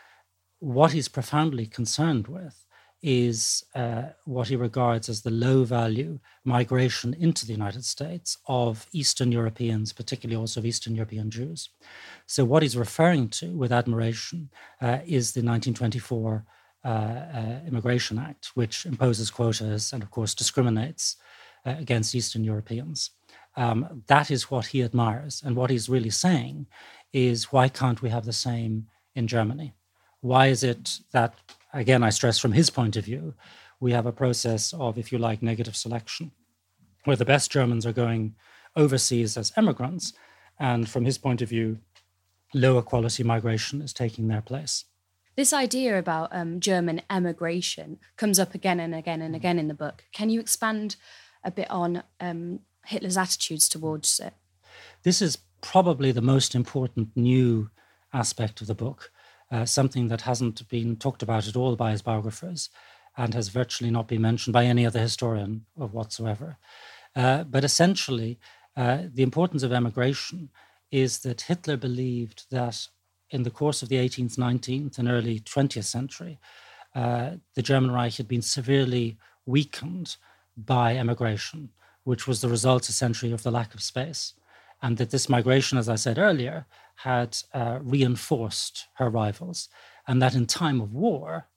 what 0.60 0.92
he's 0.92 1.08
profoundly 1.08 1.66
concerned 1.66 2.28
with 2.28 2.64
is 3.02 3.62
uh, 3.74 4.04
what 4.24 4.48
he 4.48 4.56
regards 4.56 5.10
as 5.10 5.20
the 5.20 5.30
low 5.30 5.62
value 5.62 6.18
migration 6.42 7.12
into 7.12 7.44
the 7.44 7.52
United 7.52 7.84
States 7.84 8.38
of 8.46 8.86
Eastern 8.92 9.30
Europeans, 9.30 9.92
particularly 9.92 10.40
also 10.40 10.60
of 10.60 10.64
Eastern 10.64 10.94
European 10.94 11.30
Jews. 11.30 11.68
So, 12.26 12.46
what 12.46 12.62
he's 12.62 12.78
referring 12.78 13.28
to 13.40 13.54
with 13.58 13.72
admiration 13.72 14.48
uh, 14.80 15.00
is 15.04 15.32
the 15.32 15.40
1924 15.40 16.46
uh, 16.84 16.88
uh, 16.88 17.60
Immigration 17.66 18.18
Act, 18.18 18.52
which 18.54 18.86
imposes 18.86 19.30
quotas 19.30 19.92
and, 19.92 20.02
of 20.02 20.10
course, 20.10 20.34
discriminates 20.34 21.16
uh, 21.66 21.74
against 21.78 22.14
Eastern 22.14 22.44
Europeans. 22.44 23.10
Um, 23.56 24.02
that 24.08 24.30
is 24.30 24.50
what 24.50 24.66
he 24.66 24.82
admires. 24.82 25.42
And 25.44 25.56
what 25.56 25.70
he's 25.70 25.88
really 25.88 26.10
saying 26.10 26.66
is 27.12 27.52
why 27.52 27.68
can't 27.68 28.02
we 28.02 28.10
have 28.10 28.24
the 28.24 28.32
same 28.32 28.88
in 29.14 29.28
Germany? 29.28 29.74
Why 30.20 30.48
is 30.48 30.64
it 30.64 30.98
that 31.12 31.34
again, 31.74 32.02
I 32.02 32.10
stress 32.10 32.38
from 32.38 32.52
his 32.52 32.70
point 32.70 32.96
of 32.96 33.04
view, 33.04 33.34
we 33.80 33.92
have 33.92 34.06
a 34.06 34.12
process 34.12 34.72
of, 34.72 34.96
if 34.96 35.12
you 35.12 35.18
like, 35.18 35.42
negative 35.42 35.76
selection, 35.76 36.30
where 37.04 37.16
the 37.16 37.24
best 37.24 37.50
Germans 37.50 37.84
are 37.84 37.92
going 37.92 38.34
overseas 38.76 39.36
as 39.36 39.52
emigrants. 39.56 40.12
and 40.60 40.88
from 40.88 41.04
his 41.04 41.18
point 41.18 41.42
of 41.42 41.48
view, 41.48 41.78
lower 42.54 42.80
quality 42.80 43.24
migration 43.24 43.82
is 43.82 43.92
taking 43.92 44.28
their 44.28 44.40
place. 44.40 44.84
This 45.34 45.52
idea 45.52 45.98
about 45.98 46.28
um, 46.30 46.60
German 46.60 47.02
emigration 47.10 47.98
comes 48.16 48.38
up 48.38 48.54
again 48.54 48.78
and 48.78 48.94
again 48.94 49.20
and 49.20 49.34
again 49.34 49.58
in 49.58 49.66
the 49.66 49.74
book. 49.74 50.04
Can 50.12 50.30
you 50.30 50.38
expand 50.38 50.94
a 51.44 51.50
bit 51.50 51.70
on 51.70 52.02
um, 52.20 52.60
Hitler's 52.86 53.16
attitudes 53.16 53.68
towards 53.68 54.20
it? 54.20 54.34
This 55.02 55.20
is 55.20 55.38
probably 55.60 56.12
the 56.12 56.20
most 56.20 56.54
important 56.54 57.10
new 57.14 57.70
aspect 58.12 58.60
of 58.60 58.66
the 58.66 58.74
book 58.74 59.10
uh, 59.50 59.64
something 59.64 60.08
that 60.08 60.22
hasn't 60.22 60.66
been 60.68 60.96
talked 60.96 61.22
about 61.22 61.46
at 61.46 61.56
all 61.56 61.76
by 61.76 61.92
his 61.92 62.02
biographers 62.02 62.70
and 63.16 63.34
has 63.34 63.48
virtually 63.48 63.90
not 63.90 64.08
been 64.08 64.20
mentioned 64.20 64.52
by 64.52 64.64
any 64.64 64.84
other 64.84 65.00
historian 65.00 65.64
of 65.78 65.94
whatsoever. 65.94 66.56
Uh, 67.14 67.44
but 67.44 67.62
essentially, 67.62 68.38
uh, 68.76 69.02
the 69.12 69.22
importance 69.22 69.62
of 69.62 69.72
emigration 69.72 70.50
is 70.90 71.20
that 71.20 71.42
Hitler 71.42 71.76
believed 71.76 72.46
that 72.50 72.88
in 73.30 73.44
the 73.44 73.50
course 73.50 73.82
of 73.82 73.88
the 73.88 73.96
18th, 73.96 74.36
19th, 74.36 74.98
and 74.98 75.08
early 75.08 75.38
20th 75.40 75.84
century, 75.84 76.40
uh, 76.94 77.32
the 77.54 77.62
German 77.62 77.92
Reich 77.92 78.16
had 78.16 78.28
been 78.28 78.42
severely 78.42 79.16
weakened 79.46 80.16
by 80.56 80.96
emigration, 80.96 81.70
which 82.04 82.26
was 82.26 82.40
the 82.40 82.48
result 82.48 82.88
essentially 82.88 83.32
of 83.32 83.42
the 83.42 83.50
lack 83.50 83.74
of 83.74 83.82
space. 83.82 84.34
And 84.82 84.98
that 84.98 85.10
this 85.10 85.28
migration, 85.28 85.78
as 85.78 85.88
I 85.88 85.94
said 85.94 86.18
earlier, 86.18 86.66
had 86.96 87.38
uh, 87.52 87.78
reinforced 87.82 88.86
her 88.94 89.08
rivals, 89.08 89.68
and 90.06 90.20
that 90.20 90.34
in 90.34 90.46
time 90.46 90.80
of 90.80 90.92
war, 90.92 91.48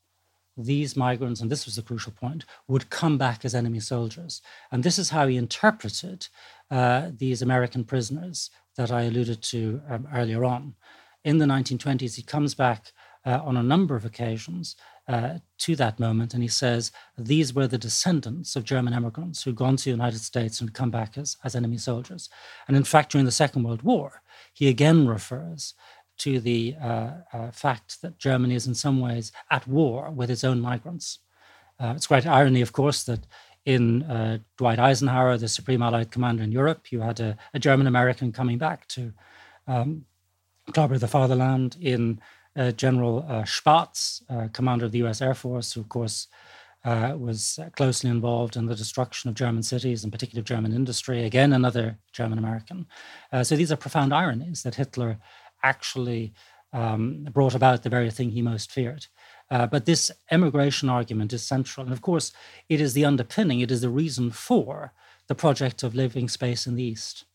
these 0.57 0.95
migrants, 0.95 1.39
and 1.39 1.51
this 1.51 1.65
was 1.65 1.75
the 1.75 1.81
crucial 1.81 2.11
point, 2.11 2.45
would 2.67 2.89
come 2.89 3.17
back 3.17 3.45
as 3.45 3.53
enemy 3.53 3.79
soldiers. 3.79 4.41
And 4.71 4.83
this 4.83 4.97
is 4.97 5.11
how 5.11 5.27
he 5.27 5.37
interpreted 5.37 6.27
uh, 6.71 7.11
these 7.15 7.41
American 7.41 7.83
prisoners 7.83 8.49
that 8.75 8.91
I 8.91 9.03
alluded 9.03 9.41
to 9.43 9.81
um, 9.89 10.07
earlier 10.13 10.43
on. 10.43 10.75
In 11.23 11.37
the 11.37 11.45
1920s, 11.45 12.15
he 12.15 12.23
comes 12.23 12.55
back 12.55 12.91
uh, 13.27 13.41
on 13.43 13.57
a 13.57 13.63
number 13.63 13.95
of 13.95 14.05
occasions 14.05 14.77
uh, 15.09 15.37
to 15.57 15.75
that 15.75 15.99
moment, 15.99 16.33
and 16.33 16.41
he 16.41 16.47
says 16.47 16.91
these 17.17 17.53
were 17.53 17.67
the 17.67 17.77
descendants 17.77 18.55
of 18.55 18.63
German 18.63 18.93
immigrants 18.93 19.43
who'd 19.43 19.55
gone 19.55 19.75
to 19.75 19.83
the 19.83 19.89
United 19.91 20.19
States 20.19 20.61
and 20.61 20.73
come 20.73 20.89
back 20.89 21.17
as, 21.17 21.35
as 21.43 21.55
enemy 21.55 21.77
soldiers. 21.77 22.29
And 22.67 22.77
in 22.77 22.85
fact, 22.85 23.11
during 23.11 23.25
the 23.25 23.31
Second 23.31 23.63
World 23.63 23.81
War, 23.81 24.21
he 24.53 24.69
again 24.69 25.07
refers 25.07 25.73
to 26.19 26.39
the 26.39 26.75
uh, 26.81 27.11
uh, 27.33 27.51
fact 27.51 28.01
that 28.01 28.17
Germany 28.17 28.55
is 28.55 28.65
in 28.65 28.73
some 28.73 28.99
ways 29.01 29.31
at 29.51 29.67
war 29.67 30.09
with 30.09 30.31
its 30.31 30.45
own 30.45 30.61
migrants. 30.61 31.19
Uh, 31.79 31.93
it's 31.95 32.07
quite 32.07 32.25
irony, 32.25 32.61
of 32.61 32.71
course, 32.71 33.03
that 33.03 33.27
in 33.65 34.03
uh, 34.03 34.37
Dwight 34.55 34.79
Eisenhower, 34.79 35.37
the 35.37 35.49
Supreme 35.49 35.81
Allied 35.81 36.11
Commander 36.11 36.43
in 36.43 36.51
Europe, 36.53 36.91
you 36.91 37.01
had 37.01 37.19
a, 37.19 37.37
a 37.53 37.59
German 37.59 37.87
American 37.87 38.31
coming 38.31 38.57
back 38.57 38.87
to 38.87 39.13
um, 39.67 40.05
clobber 40.73 40.97
the 40.97 41.07
fatherland. 41.07 41.75
In 41.81 42.19
General 42.75 43.25
uh, 43.27 43.43
Spaatz, 43.43 44.21
commander 44.53 44.85
of 44.85 44.91
the 44.91 45.03
US 45.03 45.21
Air 45.21 45.33
Force, 45.33 45.73
who, 45.73 45.81
of 45.81 45.89
course, 45.89 46.27
uh, 46.87 47.15
was 47.17 47.59
closely 47.75 48.09
involved 48.09 48.55
in 48.55 48.65
the 48.65 48.75
destruction 48.75 49.29
of 49.29 49.35
German 49.35 49.61
cities, 49.61 50.03
in 50.03 50.11
particular 50.11 50.41
German 50.41 50.73
industry. 50.73 51.25
Again, 51.25 51.51
another 51.51 51.97
German 52.13 52.37
American. 52.37 52.87
Uh, 53.31 53.43
so 53.43 53.55
these 53.55 53.71
are 53.71 53.75
profound 53.75 54.13
ironies 54.13 54.63
that 54.63 54.75
Hitler 54.75 55.17
actually 55.63 56.33
um, 56.71 57.27
brought 57.31 57.55
about 57.55 57.83
the 57.83 57.89
very 57.89 58.09
thing 58.09 58.29
he 58.29 58.41
most 58.41 58.71
feared. 58.71 59.07
Uh, 59.49 59.67
but 59.67 59.85
this 59.85 60.11
emigration 60.31 60.89
argument 60.89 61.33
is 61.33 61.43
central. 61.43 61.85
And 61.85 61.93
of 61.93 62.01
course, 62.01 62.31
it 62.69 62.79
is 62.79 62.93
the 62.93 63.05
underpinning, 63.05 63.59
it 63.59 63.71
is 63.71 63.81
the 63.81 63.89
reason 63.89 64.31
for 64.31 64.93
the 65.27 65.35
project 65.35 65.83
of 65.83 65.95
living 65.95 66.29
space 66.29 66.67
in 66.67 66.75
the 66.75 66.83
East. 66.83 67.25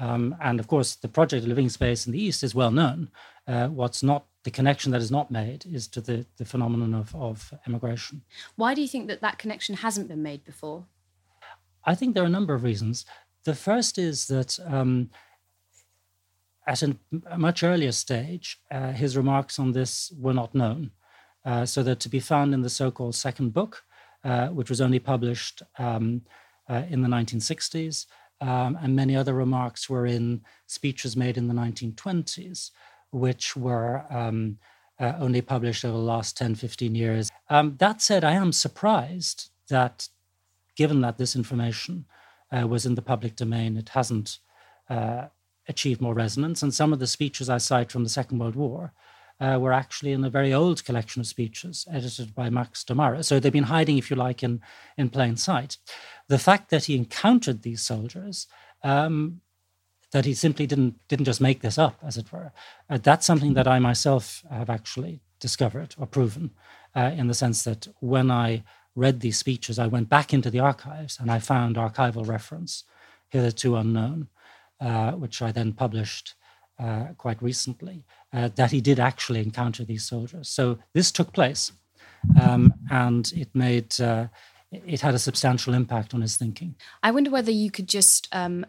Um, 0.00 0.34
and 0.40 0.58
of 0.60 0.66
course, 0.68 0.94
the 0.96 1.08
project 1.08 1.42
of 1.42 1.48
living 1.48 1.68
space 1.68 2.06
in 2.06 2.12
the 2.12 2.22
East 2.22 2.42
is 2.42 2.54
well 2.54 2.70
known. 2.70 3.10
Uh, 3.46 3.68
what's 3.68 4.02
not 4.02 4.26
the 4.48 4.52
connection 4.52 4.92
that 4.92 5.02
is 5.02 5.10
not 5.10 5.30
made 5.30 5.66
is 5.70 5.86
to 5.86 6.00
the, 6.00 6.24
the 6.38 6.44
phenomenon 6.46 6.94
of, 6.94 7.14
of 7.14 7.52
immigration. 7.66 8.22
Why 8.56 8.72
do 8.72 8.80
you 8.80 8.88
think 8.88 9.06
that 9.08 9.20
that 9.20 9.38
connection 9.38 9.74
hasn't 9.76 10.08
been 10.08 10.22
made 10.22 10.42
before? 10.42 10.86
I 11.84 11.94
think 11.94 12.14
there 12.14 12.22
are 12.22 12.32
a 12.32 12.38
number 12.38 12.54
of 12.54 12.62
reasons. 12.62 13.04
The 13.44 13.54
first 13.54 13.98
is 13.98 14.26
that 14.28 14.58
um, 14.64 15.10
at 16.66 16.82
a 16.82 16.96
much 17.36 17.62
earlier 17.62 17.92
stage, 17.92 18.58
uh, 18.70 18.92
his 18.92 19.18
remarks 19.18 19.58
on 19.58 19.72
this 19.72 20.10
were 20.18 20.32
not 20.32 20.54
known. 20.54 20.92
Uh, 21.44 21.66
so 21.66 21.82
that 21.82 22.00
to 22.00 22.08
be 22.08 22.20
found 22.20 22.54
in 22.54 22.62
the 22.62 22.70
so 22.70 22.90
called 22.90 23.16
second 23.16 23.52
book, 23.52 23.84
uh, 24.24 24.48
which 24.48 24.70
was 24.70 24.80
only 24.80 24.98
published 24.98 25.62
um, 25.78 26.22
uh, 26.70 26.84
in 26.88 27.02
the 27.02 27.08
1960s, 27.08 28.06
um, 28.40 28.78
and 28.80 28.96
many 28.96 29.14
other 29.14 29.34
remarks 29.34 29.90
were 29.90 30.06
in 30.06 30.40
speeches 30.66 31.18
made 31.18 31.36
in 31.36 31.48
the 31.48 31.54
1920s 31.54 32.70
which 33.10 33.56
were 33.56 34.04
um, 34.10 34.58
uh, 35.00 35.14
only 35.18 35.40
published 35.40 35.84
over 35.84 35.96
the 35.96 36.02
last 36.02 36.36
10, 36.36 36.54
15 36.54 36.94
years. 36.94 37.30
Um, 37.50 37.76
that 37.78 38.02
said, 38.02 38.24
I 38.24 38.32
am 38.32 38.52
surprised 38.52 39.50
that, 39.68 40.08
given 40.76 41.00
that 41.02 41.18
this 41.18 41.36
information 41.36 42.06
uh, 42.52 42.66
was 42.66 42.86
in 42.86 42.94
the 42.94 43.02
public 43.02 43.36
domain, 43.36 43.76
it 43.76 43.90
hasn't 43.90 44.38
uh, 44.88 45.26
achieved 45.68 46.00
more 46.00 46.14
resonance. 46.14 46.62
And 46.62 46.72
some 46.72 46.92
of 46.92 46.98
the 46.98 47.06
speeches 47.06 47.48
I 47.48 47.58
cite 47.58 47.92
from 47.92 48.02
the 48.02 48.10
Second 48.10 48.38
World 48.38 48.56
War 48.56 48.92
uh, 49.40 49.58
were 49.60 49.72
actually 49.72 50.12
in 50.12 50.24
a 50.24 50.30
very 50.30 50.52
old 50.52 50.84
collection 50.84 51.20
of 51.20 51.26
speeches 51.26 51.86
edited 51.92 52.34
by 52.34 52.50
Max 52.50 52.84
Domarus. 52.84 53.26
So 53.26 53.38
they've 53.38 53.52
been 53.52 53.64
hiding, 53.64 53.98
if 53.98 54.10
you 54.10 54.16
like, 54.16 54.42
in, 54.42 54.60
in 54.96 55.10
plain 55.10 55.36
sight. 55.36 55.76
The 56.28 56.38
fact 56.38 56.70
that 56.70 56.86
he 56.86 56.96
encountered 56.96 57.62
these 57.62 57.82
soldiers 57.82 58.46
um, 58.82 59.40
that 60.12 60.24
he 60.24 60.34
simply 60.34 60.66
didn't 60.66 60.96
didn't 61.08 61.26
just 61.26 61.40
make 61.40 61.60
this 61.60 61.78
up, 61.78 61.98
as 62.02 62.16
it 62.16 62.32
were. 62.32 62.52
Uh, 62.90 62.98
that's 62.98 63.26
something 63.26 63.54
that 63.54 63.68
I 63.68 63.78
myself 63.78 64.42
have 64.50 64.70
actually 64.70 65.20
discovered 65.40 65.94
or 65.98 66.06
proven, 66.06 66.50
uh, 66.96 67.12
in 67.16 67.28
the 67.28 67.34
sense 67.34 67.64
that 67.64 67.88
when 68.00 68.30
I 68.30 68.64
read 68.94 69.20
these 69.20 69.38
speeches, 69.38 69.78
I 69.78 69.86
went 69.86 70.08
back 70.08 70.32
into 70.32 70.50
the 70.50 70.60
archives 70.60 71.18
and 71.20 71.30
I 71.30 71.38
found 71.38 71.76
archival 71.76 72.26
reference, 72.26 72.84
hitherto 73.28 73.76
unknown, 73.76 74.28
uh, 74.80 75.12
which 75.12 75.42
I 75.42 75.52
then 75.52 75.72
published 75.72 76.34
uh, 76.78 77.08
quite 77.16 77.42
recently, 77.42 78.04
uh, 78.32 78.48
that 78.54 78.70
he 78.70 78.80
did 78.80 78.98
actually 78.98 79.40
encounter 79.40 79.84
these 79.84 80.04
soldiers. 80.04 80.48
So 80.48 80.78
this 80.94 81.12
took 81.12 81.32
place, 81.32 81.72
um, 82.40 82.72
and 82.90 83.32
it 83.36 83.48
made 83.54 84.00
uh, 84.00 84.28
it 84.70 85.00
had 85.00 85.14
a 85.14 85.18
substantial 85.18 85.74
impact 85.74 86.14
on 86.14 86.20
his 86.20 86.36
thinking. 86.36 86.74
I 87.02 87.10
wonder 87.10 87.30
whether 87.30 87.50
you 87.50 87.70
could 87.70 87.88
just 87.88 88.28
um, 88.32 88.66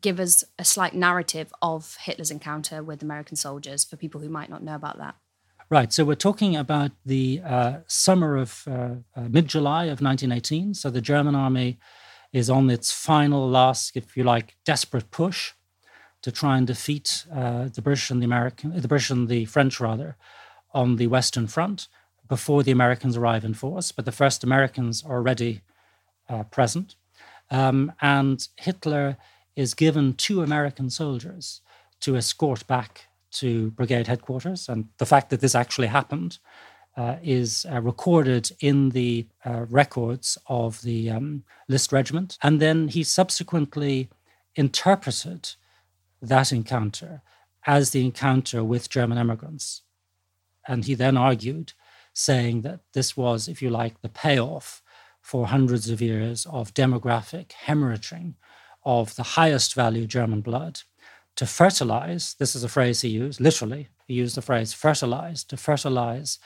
give 0.00 0.20
us 0.20 0.44
a 0.58 0.64
slight 0.64 0.94
narrative 0.94 1.52
of 1.62 1.96
Hitler's 2.00 2.30
encounter 2.30 2.82
with 2.82 3.02
American 3.02 3.36
soldiers 3.36 3.84
for 3.84 3.96
people 3.96 4.20
who 4.20 4.28
might 4.28 4.50
not 4.50 4.62
know 4.62 4.74
about 4.74 4.98
that. 4.98 5.16
Right. 5.70 5.92
So 5.92 6.04
we're 6.04 6.14
talking 6.14 6.56
about 6.56 6.92
the 7.04 7.42
uh, 7.44 7.78
summer 7.86 8.36
of 8.36 8.64
uh, 8.66 8.96
uh, 9.14 9.28
mid 9.28 9.48
July 9.48 9.84
of 9.84 10.00
1918. 10.00 10.74
So 10.74 10.88
the 10.88 11.02
German 11.02 11.34
army 11.34 11.78
is 12.32 12.48
on 12.48 12.70
its 12.70 12.90
final, 12.90 13.48
last, 13.48 13.94
if 13.94 14.16
you 14.16 14.24
like, 14.24 14.56
desperate 14.64 15.10
push 15.10 15.52
to 16.22 16.32
try 16.32 16.56
and 16.56 16.66
defeat 16.66 17.24
uh, 17.32 17.68
the 17.68 17.82
British 17.82 18.10
and 18.10 18.20
the 18.20 18.24
American, 18.24 18.80
the 18.80 18.88
British 18.88 19.10
and 19.10 19.28
the 19.28 19.44
French 19.44 19.78
rather, 19.78 20.16
on 20.72 20.96
the 20.96 21.06
Western 21.06 21.46
Front 21.46 21.88
before 22.28 22.62
the 22.62 22.72
Americans 22.72 23.16
arrive 23.16 23.44
in 23.44 23.54
force. 23.54 23.92
But 23.92 24.04
the 24.04 24.12
first 24.12 24.42
Americans 24.42 25.04
are 25.04 25.16
already 25.16 25.60
uh, 26.28 26.44
present, 26.44 26.96
um, 27.50 27.92
and 28.00 28.46
Hitler 28.56 29.16
is 29.58 29.74
given 29.74 30.14
two 30.14 30.40
American 30.40 30.88
soldiers 30.88 31.62
to 31.98 32.16
escort 32.16 32.64
back 32.68 33.08
to 33.32 33.72
brigade 33.72 34.06
headquarters. 34.06 34.68
And 34.68 34.86
the 34.98 35.06
fact 35.12 35.30
that 35.30 35.40
this 35.40 35.56
actually 35.56 35.88
happened 35.88 36.38
uh, 36.96 37.16
is 37.24 37.66
uh, 37.68 37.80
recorded 37.80 38.52
in 38.60 38.90
the 38.90 39.26
uh, 39.44 39.66
records 39.68 40.38
of 40.46 40.80
the 40.82 41.10
um, 41.10 41.42
List 41.66 41.92
Regiment. 41.92 42.38
And 42.40 42.60
then 42.60 42.86
he 42.86 43.02
subsequently 43.02 44.08
interpreted 44.54 45.50
that 46.22 46.52
encounter 46.52 47.22
as 47.66 47.90
the 47.90 48.04
encounter 48.04 48.62
with 48.62 48.88
German 48.88 49.18
immigrants. 49.18 49.82
And 50.68 50.84
he 50.84 50.94
then 50.94 51.16
argued, 51.16 51.72
saying 52.12 52.62
that 52.62 52.80
this 52.92 53.16
was, 53.16 53.48
if 53.48 53.60
you 53.60 53.70
like, 53.70 54.02
the 54.02 54.08
payoff 54.08 54.82
for 55.20 55.48
hundreds 55.48 55.90
of 55.90 56.00
years 56.00 56.46
of 56.46 56.74
demographic 56.74 57.48
hemorrhaging 57.66 58.34
of 58.84 59.14
the 59.16 59.22
highest 59.22 59.74
value 59.74 60.06
German 60.06 60.40
blood 60.40 60.80
to 61.36 61.46
fertilize. 61.46 62.34
This 62.38 62.56
is 62.56 62.64
a 62.64 62.68
phrase 62.68 63.00
he 63.00 63.08
used, 63.08 63.40
literally, 63.40 63.88
he 64.06 64.14
used 64.14 64.36
the 64.36 64.42
phrase 64.42 64.72
fertilize, 64.72 65.44
to 65.44 65.56
fertilize 65.56 66.38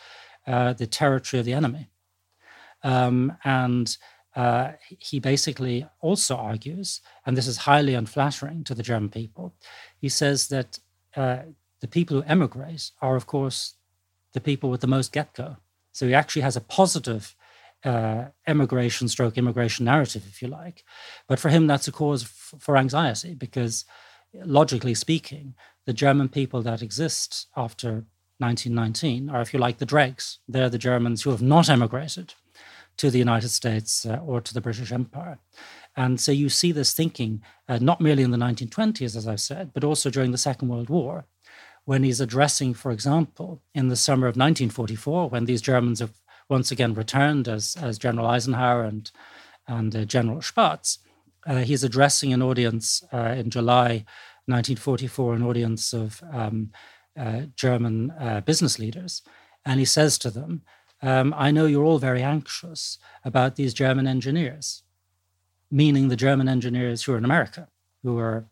uh, 0.46 0.72
the 0.72 0.86
territory 0.86 1.38
of 1.40 1.46
the 1.46 1.52
enemy. 1.52 1.88
Um, 2.82 3.36
and 3.44 3.96
uh, 4.34 4.72
he 4.98 5.20
basically 5.20 5.86
also 6.00 6.36
argues, 6.36 7.00
and 7.24 7.36
this 7.36 7.46
is 7.46 7.58
highly 7.58 7.94
unflattering 7.94 8.64
to 8.64 8.74
the 8.74 8.82
German 8.82 9.10
people, 9.10 9.54
he 9.98 10.08
says 10.08 10.48
that 10.48 10.78
uh, 11.16 11.38
the 11.80 11.88
people 11.88 12.16
who 12.16 12.28
emigrate 12.28 12.90
are, 13.00 13.16
of 13.16 13.26
course, 13.26 13.74
the 14.32 14.40
people 14.40 14.70
with 14.70 14.80
the 14.80 14.86
most 14.86 15.12
get 15.12 15.34
go. 15.34 15.56
So 15.92 16.06
he 16.06 16.14
actually 16.14 16.42
has 16.42 16.56
a 16.56 16.60
positive 16.60 17.36
uh, 17.84 18.26
emigration 18.46 19.08
stroke 19.08 19.38
immigration 19.38 19.84
narrative, 19.84 20.24
if 20.28 20.42
you 20.42 20.48
like. 20.48 20.84
But 21.28 21.38
for 21.38 21.48
him, 21.48 21.66
that's 21.66 21.88
a 21.88 21.92
cause 21.92 22.24
f- 22.24 22.54
for 22.58 22.76
anxiety 22.76 23.34
because, 23.34 23.84
logically 24.34 24.94
speaking, 24.94 25.54
the 25.86 25.92
German 25.92 26.28
people 26.28 26.62
that 26.62 26.82
exist 26.82 27.48
after 27.56 28.04
1919 28.38 29.30
are, 29.30 29.40
if 29.40 29.52
you 29.52 29.60
like, 29.60 29.78
the 29.78 29.86
dregs. 29.86 30.38
They're 30.48 30.70
the 30.70 30.78
Germans 30.78 31.22
who 31.22 31.30
have 31.30 31.42
not 31.42 31.68
emigrated 31.68 32.34
to 32.98 33.10
the 33.10 33.18
United 33.18 33.48
States 33.48 34.04
uh, 34.06 34.20
or 34.24 34.40
to 34.40 34.54
the 34.54 34.60
British 34.60 34.92
Empire. 34.92 35.38
And 35.96 36.20
so 36.20 36.32
you 36.32 36.48
see 36.48 36.72
this 36.72 36.94
thinking 36.94 37.42
uh, 37.68 37.78
not 37.78 38.00
merely 38.00 38.22
in 38.22 38.30
the 38.30 38.38
1920s, 38.38 39.16
as 39.16 39.26
I've 39.26 39.40
said, 39.40 39.72
but 39.74 39.84
also 39.84 40.10
during 40.10 40.30
the 40.30 40.38
Second 40.38 40.68
World 40.68 40.88
War, 40.88 41.26
when 41.84 42.04
he's 42.04 42.20
addressing, 42.20 42.74
for 42.74 42.92
example, 42.92 43.60
in 43.74 43.88
the 43.88 43.96
summer 43.96 44.26
of 44.26 44.36
1944, 44.36 45.28
when 45.28 45.46
these 45.46 45.60
Germans 45.60 46.00
have 46.00 46.12
once 46.52 46.70
again 46.70 46.92
returned 46.92 47.48
as, 47.48 47.76
as 47.80 47.98
General 47.98 48.26
Eisenhower 48.26 48.84
and, 48.84 49.10
and 49.66 49.96
uh, 49.96 50.04
General 50.04 50.38
Spaatz. 50.38 50.98
Uh, 51.46 51.56
he's 51.56 51.82
addressing 51.82 52.32
an 52.32 52.42
audience 52.42 53.02
uh, 53.12 53.34
in 53.36 53.48
July 53.48 54.04
1944, 54.46 55.34
an 55.34 55.42
audience 55.42 55.94
of 55.94 56.22
um, 56.30 56.70
uh, 57.18 57.42
German 57.56 58.10
uh, 58.20 58.42
business 58.42 58.78
leaders. 58.78 59.22
And 59.64 59.80
he 59.80 59.86
says 59.86 60.18
to 60.18 60.30
them, 60.30 60.62
um, 61.00 61.34
I 61.36 61.50
know 61.50 61.66
you're 61.66 61.84
all 61.84 61.98
very 61.98 62.22
anxious 62.22 62.98
about 63.24 63.56
these 63.56 63.74
German 63.74 64.06
engineers, 64.06 64.82
meaning 65.70 66.08
the 66.08 66.16
German 66.16 66.48
engineers 66.48 67.02
who 67.02 67.14
are 67.14 67.18
in 67.18 67.24
America, 67.24 67.68
who 68.02 68.18
are 68.18 68.46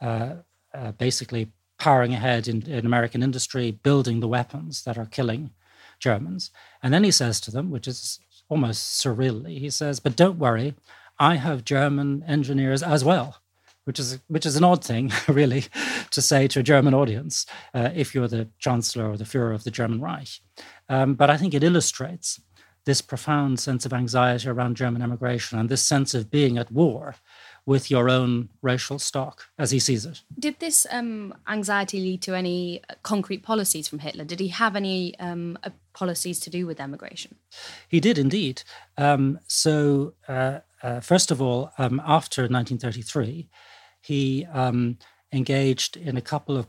uh, 0.00 0.92
basically 0.98 1.52
powering 1.78 2.12
ahead 2.12 2.48
in, 2.48 2.62
in 2.62 2.84
American 2.84 3.22
industry, 3.22 3.70
building 3.70 4.20
the 4.20 4.28
weapons 4.28 4.82
that 4.82 4.98
are 4.98 5.06
killing 5.06 5.50
Germans. 6.00 6.50
And 6.82 6.92
then 6.92 7.04
he 7.04 7.10
says 7.10 7.40
to 7.42 7.50
them, 7.50 7.70
which 7.70 7.86
is 7.86 8.18
almost 8.48 9.02
surreally, 9.02 9.58
he 9.58 9.70
says, 9.70 10.00
But 10.00 10.16
don't 10.16 10.38
worry, 10.38 10.74
I 11.18 11.36
have 11.36 11.64
German 11.64 12.24
engineers 12.26 12.82
as 12.82 13.04
well. 13.04 13.40
Which 13.84 13.98
is 13.98 14.20
which 14.28 14.44
is 14.44 14.56
an 14.56 14.64
odd 14.64 14.84
thing, 14.84 15.10
really, 15.28 15.64
to 16.10 16.20
say 16.20 16.46
to 16.48 16.60
a 16.60 16.62
German 16.62 16.94
audience 16.94 17.46
uh, 17.74 17.90
if 17.94 18.14
you're 18.14 18.28
the 18.28 18.48
Chancellor 18.58 19.10
or 19.10 19.16
the 19.16 19.24
Führer 19.24 19.54
of 19.54 19.64
the 19.64 19.70
German 19.70 20.00
Reich. 20.00 20.28
Um, 20.88 21.14
but 21.14 21.30
I 21.30 21.36
think 21.36 21.54
it 21.54 21.64
illustrates 21.64 22.40
this 22.84 23.00
profound 23.00 23.58
sense 23.58 23.86
of 23.86 23.92
anxiety 23.92 24.48
around 24.48 24.76
German 24.76 25.02
emigration 25.02 25.58
and 25.58 25.68
this 25.68 25.82
sense 25.82 26.14
of 26.14 26.30
being 26.30 26.58
at 26.58 26.70
war 26.70 27.14
with 27.66 27.90
your 27.90 28.08
own 28.08 28.48
racial 28.62 28.98
stock 28.98 29.46
as 29.58 29.70
he 29.70 29.78
sees 29.78 30.06
it. 30.06 30.22
Did 30.38 30.58
this 30.58 30.86
um, 30.90 31.34
anxiety 31.48 32.00
lead 32.00 32.22
to 32.22 32.34
any 32.34 32.82
concrete 33.02 33.42
policies 33.42 33.88
from 33.88 34.00
Hitler? 34.00 34.24
Did 34.24 34.40
he 34.40 34.48
have 34.48 34.76
any 34.76 35.18
um, 35.18 35.58
uh, 35.62 35.70
policies 35.92 36.40
to 36.40 36.50
do 36.50 36.66
with 36.66 36.80
emigration? 36.80 37.36
He 37.88 38.00
did 38.00 38.18
indeed. 38.18 38.62
Um, 38.96 39.40
so, 39.46 40.14
uh, 40.28 40.60
uh, 40.82 41.00
first 41.00 41.30
of 41.30 41.42
all, 41.42 41.72
um, 41.78 42.00
after 42.04 42.42
1933, 42.42 43.48
he 44.00 44.46
um, 44.46 44.98
engaged 45.32 45.96
in 45.96 46.16
a 46.16 46.22
couple 46.22 46.56
of 46.56 46.66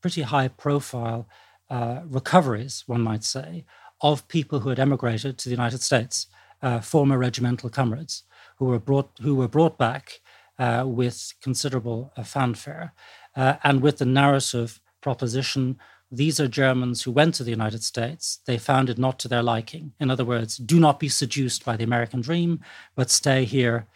pretty 0.00 0.22
high 0.22 0.48
profile 0.48 1.26
uh, 1.70 2.00
recoveries, 2.06 2.84
one 2.86 3.00
might 3.00 3.24
say, 3.24 3.64
of 4.02 4.28
people 4.28 4.60
who 4.60 4.68
had 4.68 4.78
emigrated 4.78 5.38
to 5.38 5.48
the 5.48 5.54
United 5.54 5.80
States, 5.80 6.26
uh, 6.62 6.80
former 6.80 7.18
regimental 7.18 7.70
comrades 7.70 8.24
who 8.56 8.66
were 8.66 8.78
brought 8.78 9.10
who 9.20 9.34
were 9.34 9.48
brought 9.48 9.78
back 9.78 10.20
uh, 10.58 10.84
with 10.86 11.34
considerable 11.42 12.12
uh, 12.16 12.22
fanfare, 12.22 12.92
uh, 13.36 13.54
and 13.62 13.80
with 13.80 13.98
the 13.98 14.06
narrative 14.06 14.80
proposition 15.00 15.78
these 16.10 16.38
are 16.38 16.46
Germans 16.46 17.02
who 17.02 17.10
went 17.10 17.34
to 17.34 17.44
the 17.44 17.50
United 17.50 17.82
States. 17.82 18.38
They 18.46 18.56
found 18.56 18.88
it 18.88 18.98
not 18.98 19.18
to 19.20 19.28
their 19.28 19.42
liking. 19.42 19.94
In 19.98 20.10
other 20.10 20.24
words, 20.24 20.56
do 20.56 20.78
not 20.78 21.00
be 21.00 21.08
seduced 21.08 21.64
by 21.64 21.76
the 21.76 21.82
American 21.82 22.20
dream, 22.20 22.60
but 22.94 23.10
stay 23.10 23.44
here 23.44 23.86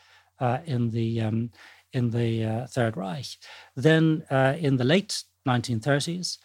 uh, 0.40 0.58
in 0.64 0.90
the 0.90 1.20
um, 1.20 1.50
in 1.92 2.10
the 2.10 2.44
uh, 2.44 2.66
Third 2.66 2.96
Reich. 2.96 3.38
Then, 3.74 4.24
uh, 4.30 4.54
in 4.58 4.76
the 4.76 4.84
late 4.84 5.22
1930s, 5.46 6.38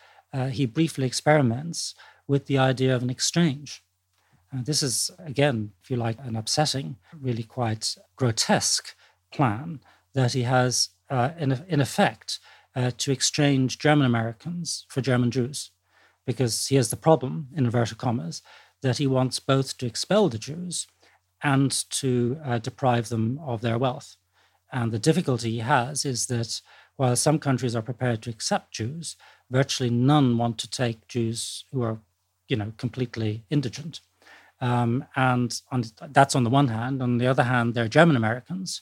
he 0.51 0.65
briefly 0.65 1.05
experiments 1.05 1.95
with 2.27 2.45
the 2.45 2.57
idea 2.57 2.95
of 2.95 3.03
an 3.03 3.09
exchange. 3.09 3.83
this 4.53 4.81
is, 4.81 5.11
again, 5.19 5.71
if 5.83 5.91
you 5.91 5.97
like, 5.97 6.17
an 6.19 6.35
upsetting, 6.35 6.95
really 7.19 7.43
quite 7.43 7.97
grotesque 8.15 8.95
plan 9.31 9.81
that 10.13 10.33
he 10.33 10.43
has, 10.43 10.89
uh, 11.09 11.29
in, 11.37 11.63
in 11.67 11.81
effect, 11.81 12.39
uh, 12.75 12.91
to 12.97 13.11
exchange 13.11 13.77
German 13.77 14.05
Americans 14.05 14.85
for 14.89 15.01
German 15.01 15.31
Jews, 15.31 15.71
because 16.25 16.67
he 16.67 16.75
has 16.75 16.89
the 16.89 16.95
problem, 16.95 17.47
in 17.55 17.65
inverted 17.65 17.97
commas, 17.97 18.41
that 18.81 18.97
he 18.97 19.07
wants 19.07 19.39
both 19.39 19.77
to 19.77 19.85
expel 19.85 20.29
the 20.29 20.37
Jews 20.37 20.87
and 21.41 21.71
to 21.89 22.37
uh, 22.43 22.57
deprive 22.57 23.09
them 23.09 23.39
of 23.45 23.61
their 23.61 23.77
wealth. 23.77 24.15
And 24.71 24.91
the 24.91 24.99
difficulty 24.99 25.51
he 25.51 25.59
has 25.59 26.05
is 26.05 26.27
that 26.27 26.61
while 26.95 27.15
some 27.15 27.39
countries 27.39 27.75
are 27.75 27.81
prepared 27.81 28.21
to 28.21 28.29
accept 28.29 28.71
Jews, 28.71 29.15
virtually 29.49 29.89
none 29.89 30.37
want 30.37 30.57
to 30.59 30.69
take 30.69 31.07
Jews 31.07 31.65
who 31.71 31.83
are, 31.83 31.99
you 32.47 32.55
know, 32.55 32.73
completely 32.77 33.43
indigent. 33.49 34.01
Um, 34.61 35.05
and 35.15 35.59
on, 35.71 35.83
that's 36.09 36.35
on 36.35 36.43
the 36.43 36.49
one 36.49 36.69
hand. 36.69 37.01
On 37.01 37.17
the 37.17 37.27
other 37.27 37.43
hand, 37.43 37.73
there 37.73 37.83
are 37.83 37.89
German 37.89 38.15
Americans 38.15 38.81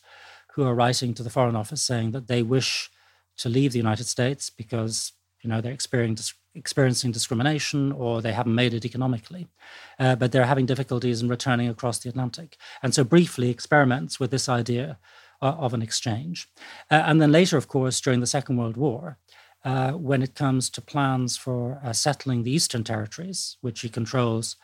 who 0.53 0.63
are 0.63 0.75
writing 0.75 1.13
to 1.13 1.23
the 1.23 1.29
Foreign 1.29 1.55
Office 1.55 1.81
saying 1.81 2.11
that 2.11 2.27
they 2.27 2.43
wish 2.43 2.89
to 3.37 3.49
leave 3.49 3.71
the 3.71 3.79
United 3.79 4.05
States 4.05 4.49
because 4.49 5.13
you 5.41 5.49
know 5.49 5.61
they're 5.61 5.73
experiencing 5.73 7.11
discrimination 7.11 7.91
or 7.91 8.21
they 8.21 8.33
haven't 8.33 8.55
made 8.55 8.73
it 8.73 8.85
economically, 8.85 9.47
uh, 9.99 10.15
but 10.15 10.31
they're 10.31 10.45
having 10.45 10.65
difficulties 10.65 11.21
in 11.21 11.29
returning 11.29 11.67
across 11.67 11.99
the 11.99 12.09
Atlantic. 12.09 12.57
And 12.83 12.93
so, 12.93 13.03
briefly, 13.03 13.49
experiments 13.49 14.19
with 14.19 14.31
this 14.31 14.49
idea 14.49 14.99
uh, 15.41 15.55
of 15.57 15.73
an 15.73 15.81
exchange. 15.81 16.47
Uh, 16.89 17.03
and 17.05 17.21
then 17.21 17.31
later, 17.31 17.57
of 17.57 17.67
course, 17.67 17.99
during 17.99 18.19
the 18.19 18.27
Second 18.27 18.57
World 18.57 18.77
War, 18.77 19.17
uh, 19.63 19.91
when 19.91 20.21
it 20.21 20.35
comes 20.35 20.69
to 20.71 20.81
plans 20.81 21.37
for 21.37 21.79
uh, 21.83 21.93
settling 21.93 22.43
the 22.43 22.51
Eastern 22.51 22.83
Territories, 22.83 23.57
which 23.61 23.81
he 23.81 23.89
controls 23.89 24.57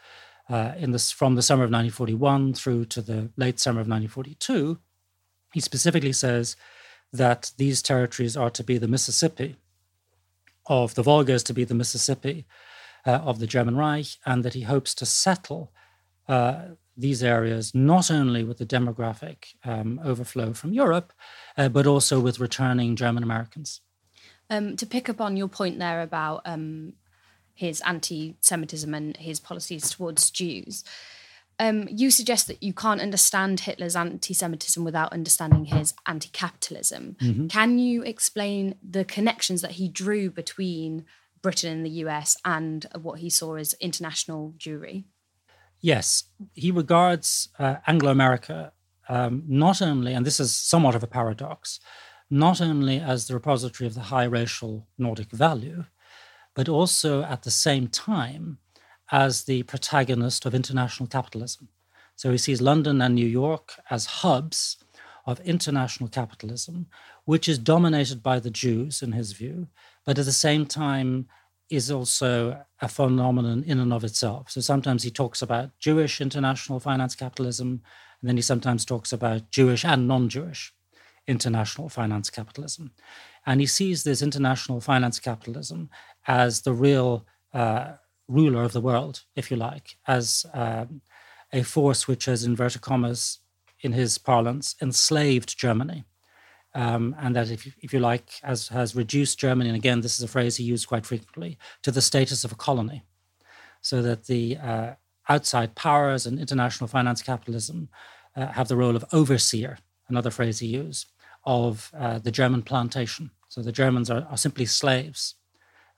in 0.77 0.91
this, 0.91 1.11
from 1.11 1.35
the 1.35 1.41
summer 1.41 1.63
of 1.63 1.71
1941 1.71 2.53
through 2.53 2.85
to 2.85 3.01
the 3.01 3.29
late 3.35 3.59
summer 3.59 3.81
of 3.81 3.87
1942, 3.87 4.79
he 5.57 5.61
specifically 5.61 6.13
says 6.13 6.55
that 7.11 7.51
these 7.57 7.81
territories 7.81 8.37
are 8.37 8.51
to 8.51 8.63
be 8.63 8.77
the 8.77 8.87
Mississippi 8.87 9.55
of 10.67 10.93
the 10.93 11.01
Volga 11.01 11.33
is 11.33 11.41
to 11.45 11.53
be 11.59 11.63
the 11.63 11.73
Mississippi 11.73 12.45
uh, 13.07 13.13
of 13.29 13.39
the 13.39 13.47
German 13.47 13.75
Reich, 13.75 14.19
and 14.23 14.45
that 14.45 14.53
he 14.53 14.61
hopes 14.61 14.93
to 14.93 15.03
settle 15.03 15.71
uh, 16.27 16.59
these 16.95 17.23
areas 17.23 17.73
not 17.73 18.11
only 18.11 18.43
with 18.43 18.59
the 18.59 18.67
demographic 18.67 19.55
um, 19.65 19.99
overflow 20.03 20.53
from 20.53 20.73
Europe, 20.73 21.11
uh, 21.57 21.69
but 21.69 21.87
also 21.87 22.19
with 22.19 22.39
returning 22.39 22.95
German 22.95 23.23
Americans. 23.23 23.81
Um, 24.51 24.77
to 24.77 24.85
pick 24.85 25.09
up 25.09 25.19
on 25.19 25.37
your 25.37 25.47
point 25.47 25.79
there 25.79 26.03
about 26.03 26.43
um, 26.45 26.93
his 27.55 27.81
anti 27.81 28.35
Semitism 28.41 28.93
and 28.93 29.17
his 29.17 29.39
policies 29.39 29.89
towards 29.89 30.29
Jews, 30.29 30.83
um, 31.59 31.87
you 31.89 32.11
suggest 32.11 32.47
that 32.47 32.61
you 32.61 32.73
can't 32.73 33.01
understand 33.01 33.61
Hitler's 33.61 33.95
anti 33.95 34.33
Semitism 34.33 34.83
without 34.83 35.11
understanding 35.11 35.65
his 35.65 35.93
anti 36.05 36.29
capitalism. 36.29 37.17
Mm-hmm. 37.19 37.47
Can 37.47 37.79
you 37.79 38.03
explain 38.03 38.75
the 38.87 39.03
connections 39.03 39.61
that 39.61 39.71
he 39.71 39.87
drew 39.87 40.29
between 40.29 41.05
Britain 41.41 41.71
and 41.71 41.85
the 41.85 42.01
US 42.05 42.37
and 42.45 42.85
what 42.99 43.19
he 43.19 43.29
saw 43.29 43.55
as 43.55 43.73
international 43.79 44.53
Jewry? 44.57 45.05
Yes, 45.79 46.25
he 46.53 46.71
regards 46.71 47.49
uh, 47.59 47.77
Anglo 47.87 48.11
America 48.11 48.73
um, 49.09 49.43
not 49.47 49.81
only, 49.81 50.13
and 50.13 50.25
this 50.25 50.39
is 50.39 50.53
somewhat 50.53 50.95
of 50.95 51.03
a 51.03 51.07
paradox, 51.07 51.79
not 52.29 52.59
only 52.61 52.99
as 52.99 53.27
the 53.27 53.33
repository 53.33 53.87
of 53.87 53.93
the 53.93 54.01
high 54.01 54.25
racial 54.25 54.87
Nordic 54.97 55.31
value, 55.31 55.85
but 56.53 56.67
also 56.67 57.23
at 57.23 57.43
the 57.43 57.51
same 57.51 57.87
time 57.87 58.57
as 59.11 59.43
the 59.43 59.63
protagonist 59.63 60.45
of 60.45 60.53
international 60.53 61.07
capitalism. 61.07 61.69
So 62.15 62.31
he 62.31 62.37
sees 62.37 62.61
London 62.61 63.01
and 63.01 63.15
New 63.15 63.27
York 63.27 63.73
as 63.89 64.05
hubs 64.05 64.77
of 65.25 65.39
international 65.41 66.09
capitalism, 66.09 66.87
which 67.25 67.47
is 67.47 67.59
dominated 67.59 68.23
by 68.23 68.39
the 68.39 68.49
Jews, 68.49 69.01
in 69.01 69.11
his 69.11 69.33
view, 69.33 69.67
but 70.05 70.17
at 70.17 70.25
the 70.25 70.31
same 70.31 70.65
time 70.65 71.27
is 71.69 71.91
also 71.91 72.63
a 72.81 72.87
phenomenon 72.87 73.63
in 73.67 73.79
and 73.79 73.91
of 73.91 74.03
itself. 74.03 74.49
So 74.49 74.61
sometimes 74.61 75.03
he 75.03 75.11
talks 75.11 75.41
about 75.41 75.77
Jewish 75.79 76.21
international 76.21 76.79
finance 76.79 77.13
capitalism, 77.13 77.81
and 78.21 78.29
then 78.29 78.37
he 78.37 78.41
sometimes 78.41 78.85
talks 78.85 79.11
about 79.11 79.51
Jewish 79.51 79.83
and 79.83 80.07
non 80.07 80.29
Jewish 80.29 80.73
international 81.27 81.89
finance 81.89 82.29
capitalism. 82.29 82.91
And 83.45 83.59
he 83.59 83.67
sees 83.67 84.03
this 84.03 84.21
international 84.21 84.79
finance 84.79 85.19
capitalism 85.19 85.89
as 86.25 86.61
the 86.61 86.73
real 86.73 87.25
uh, 87.53 87.93
ruler 88.27 88.63
of 88.63 88.73
the 88.73 88.81
world, 88.81 89.23
if 89.35 89.49
you 89.49 89.57
like, 89.57 89.97
as 90.07 90.45
um, 90.53 91.01
a 91.53 91.63
force 91.63 92.07
which 92.07 92.25
has, 92.25 92.43
inverted 92.43 92.81
commas, 92.81 93.39
in 93.81 93.93
his 93.93 94.17
parlance, 94.17 94.75
enslaved 94.81 95.57
Germany. 95.57 96.05
Um, 96.73 97.15
and 97.19 97.35
that, 97.35 97.49
if 97.49 97.65
you, 97.65 97.71
if 97.81 97.93
you 97.93 97.99
like, 97.99 98.29
has, 98.43 98.67
has 98.69 98.95
reduced 98.95 99.39
Germany, 99.39 99.69
and 99.69 99.77
again, 99.77 100.01
this 100.01 100.17
is 100.17 100.23
a 100.23 100.27
phrase 100.27 100.57
he 100.57 100.63
used 100.63 100.87
quite 100.87 101.05
frequently, 101.05 101.57
to 101.83 101.91
the 101.91 102.01
status 102.01 102.43
of 102.43 102.51
a 102.51 102.55
colony. 102.55 103.03
So 103.81 104.01
that 104.01 104.25
the 104.25 104.57
uh, 104.57 104.93
outside 105.29 105.75
powers 105.75 106.25
and 106.25 106.39
international 106.39 106.87
finance 106.87 107.21
capitalism 107.21 107.89
uh, 108.35 108.47
have 108.47 108.67
the 108.67 108.75
role 108.75 108.95
of 108.95 109.05
overseer, 109.13 109.77
another 110.09 110.31
phrase 110.31 110.59
he 110.59 110.67
used, 110.67 111.11
of 111.45 111.91
uh, 111.97 112.19
the 112.19 112.31
German 112.31 112.61
plantation. 112.61 113.31
So 113.47 113.61
the 113.61 113.71
Germans 113.71 114.09
are, 114.09 114.27
are 114.29 114.37
simply 114.37 114.65
slaves 114.65 115.35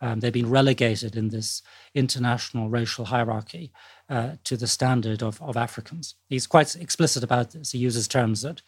um, 0.02 0.20
they've 0.20 0.34
been 0.34 0.50
relegated 0.50 1.16
in 1.16 1.30
this 1.30 1.62
international 1.94 2.70
racial 2.70 3.06
hierarchy 3.06 3.72
uh, 4.10 4.32
to 4.46 4.56
the 4.56 4.68
standard 4.68 5.22
of, 5.22 5.42
of 5.42 5.58
Africans. 5.58 6.16
He's 6.28 6.48
quite 6.48 6.76
explicit 6.76 7.24
about 7.24 7.52
this. 7.52 7.72
He 7.72 7.80
uses 7.80 8.08
terms 8.08 8.42
that 8.42 8.62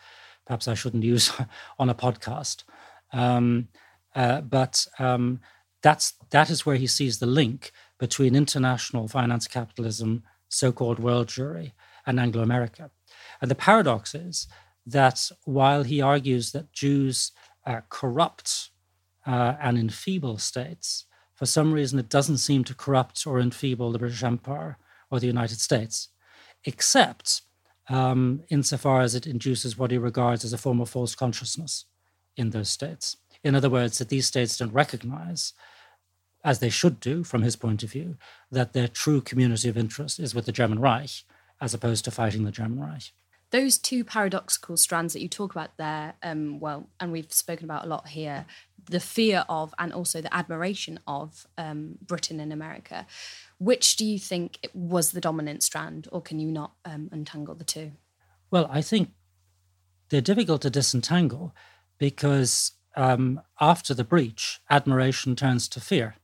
perhaps 0.45 0.67
I 0.67 0.73
shouldn't 0.73 1.03
use 1.15 1.31
on 1.79 1.89
a 1.89 1.95
podcast. 1.95 2.63
Um, 3.13 3.69
uh, 4.15 4.41
but 4.41 4.87
um, 4.99 5.39
that's, 5.81 6.13
that 6.31 6.49
is 6.49 6.65
where 6.65 6.75
he 6.75 6.87
sees 6.87 7.19
the 7.19 7.25
link 7.25 7.71
between 7.97 8.35
international 8.35 9.07
finance 9.07 9.47
capitalism, 9.47 10.23
so 10.49 10.71
called 10.71 10.99
world 10.99 11.27
Jewry, 11.27 11.71
and 12.05 12.19
Anglo 12.19 12.41
America. 12.41 12.91
And 13.41 13.49
the 13.49 13.55
paradox 13.55 14.13
is 14.13 14.47
that 14.85 15.29
while 15.45 15.83
he 15.83 16.01
argues 16.01 16.51
that 16.51 16.73
Jews 16.73 17.31
uh, 17.65 17.81
corrupt 17.89 18.69
uh, 19.25 19.55
and 19.61 19.77
enfeeble 19.77 20.39
states, 20.39 21.05
for 21.41 21.47
some 21.47 21.73
reason, 21.73 21.97
it 21.97 22.07
doesn't 22.07 22.37
seem 22.37 22.63
to 22.65 22.75
corrupt 22.75 23.25
or 23.25 23.39
enfeeble 23.39 23.91
the 23.91 23.97
British 23.97 24.21
Empire 24.21 24.77
or 25.09 25.19
the 25.19 25.25
United 25.25 25.59
States, 25.59 26.09
except 26.65 27.41
um, 27.89 28.43
insofar 28.49 29.01
as 29.01 29.15
it 29.15 29.25
induces 29.25 29.75
what 29.75 29.89
he 29.89 29.97
regards 29.97 30.45
as 30.45 30.53
a 30.53 30.57
form 30.59 30.79
of 30.79 30.87
false 30.87 31.15
consciousness 31.15 31.85
in 32.37 32.51
those 32.51 32.69
states. 32.69 33.17
In 33.43 33.55
other 33.55 33.71
words, 33.71 33.97
that 33.97 34.09
these 34.09 34.27
states 34.27 34.55
don't 34.55 34.71
recognize, 34.71 35.53
as 36.43 36.59
they 36.59 36.69
should 36.69 36.99
do 36.99 37.23
from 37.23 37.41
his 37.41 37.55
point 37.55 37.81
of 37.81 37.91
view, 37.91 38.17
that 38.51 38.73
their 38.73 38.87
true 38.87 39.19
community 39.19 39.67
of 39.67 39.79
interest 39.79 40.19
is 40.19 40.35
with 40.35 40.45
the 40.45 40.51
German 40.51 40.77
Reich 40.77 41.23
as 41.59 41.73
opposed 41.73 42.05
to 42.05 42.11
fighting 42.11 42.43
the 42.43 42.51
German 42.51 42.79
Reich 42.79 43.13
those 43.51 43.77
two 43.77 44.03
paradoxical 44.03 44.77
strands 44.77 45.13
that 45.13 45.21
you 45.21 45.29
talk 45.29 45.51
about 45.51 45.77
there, 45.77 46.15
um, 46.23 46.59
well, 46.59 46.89
and 46.99 47.11
we've 47.11 47.31
spoken 47.31 47.65
about 47.65 47.85
a 47.85 47.87
lot 47.87 48.07
here, 48.07 48.45
the 48.89 48.99
fear 48.99 49.45
of 49.47 49.73
and 49.77 49.93
also 49.93 50.21
the 50.21 50.33
admiration 50.33 50.99
of 51.05 51.45
um, 51.57 51.97
Britain 52.01 52.39
and 52.39 52.51
America. 52.51 53.05
Which 53.59 53.95
do 53.97 54.05
you 54.05 54.17
think 54.17 54.57
was 54.73 55.11
the 55.11 55.21
dominant 55.21 55.63
strand, 55.63 56.07
or 56.11 56.21
can 56.21 56.39
you 56.39 56.51
not 56.51 56.71
um, 56.85 57.09
untangle 57.11 57.55
the 57.55 57.63
two? 57.63 57.91
Well, 58.49 58.67
I 58.71 58.81
think 58.81 59.11
they're 60.09 60.21
difficult 60.21 60.61
to 60.63 60.69
disentangle 60.69 61.53
because 61.97 62.71
um, 62.95 63.41
after 63.59 63.93
the 63.93 64.03
breach, 64.03 64.59
admiration 64.69 65.35
turns 65.35 65.67
to 65.69 65.79
fear. 65.79 66.15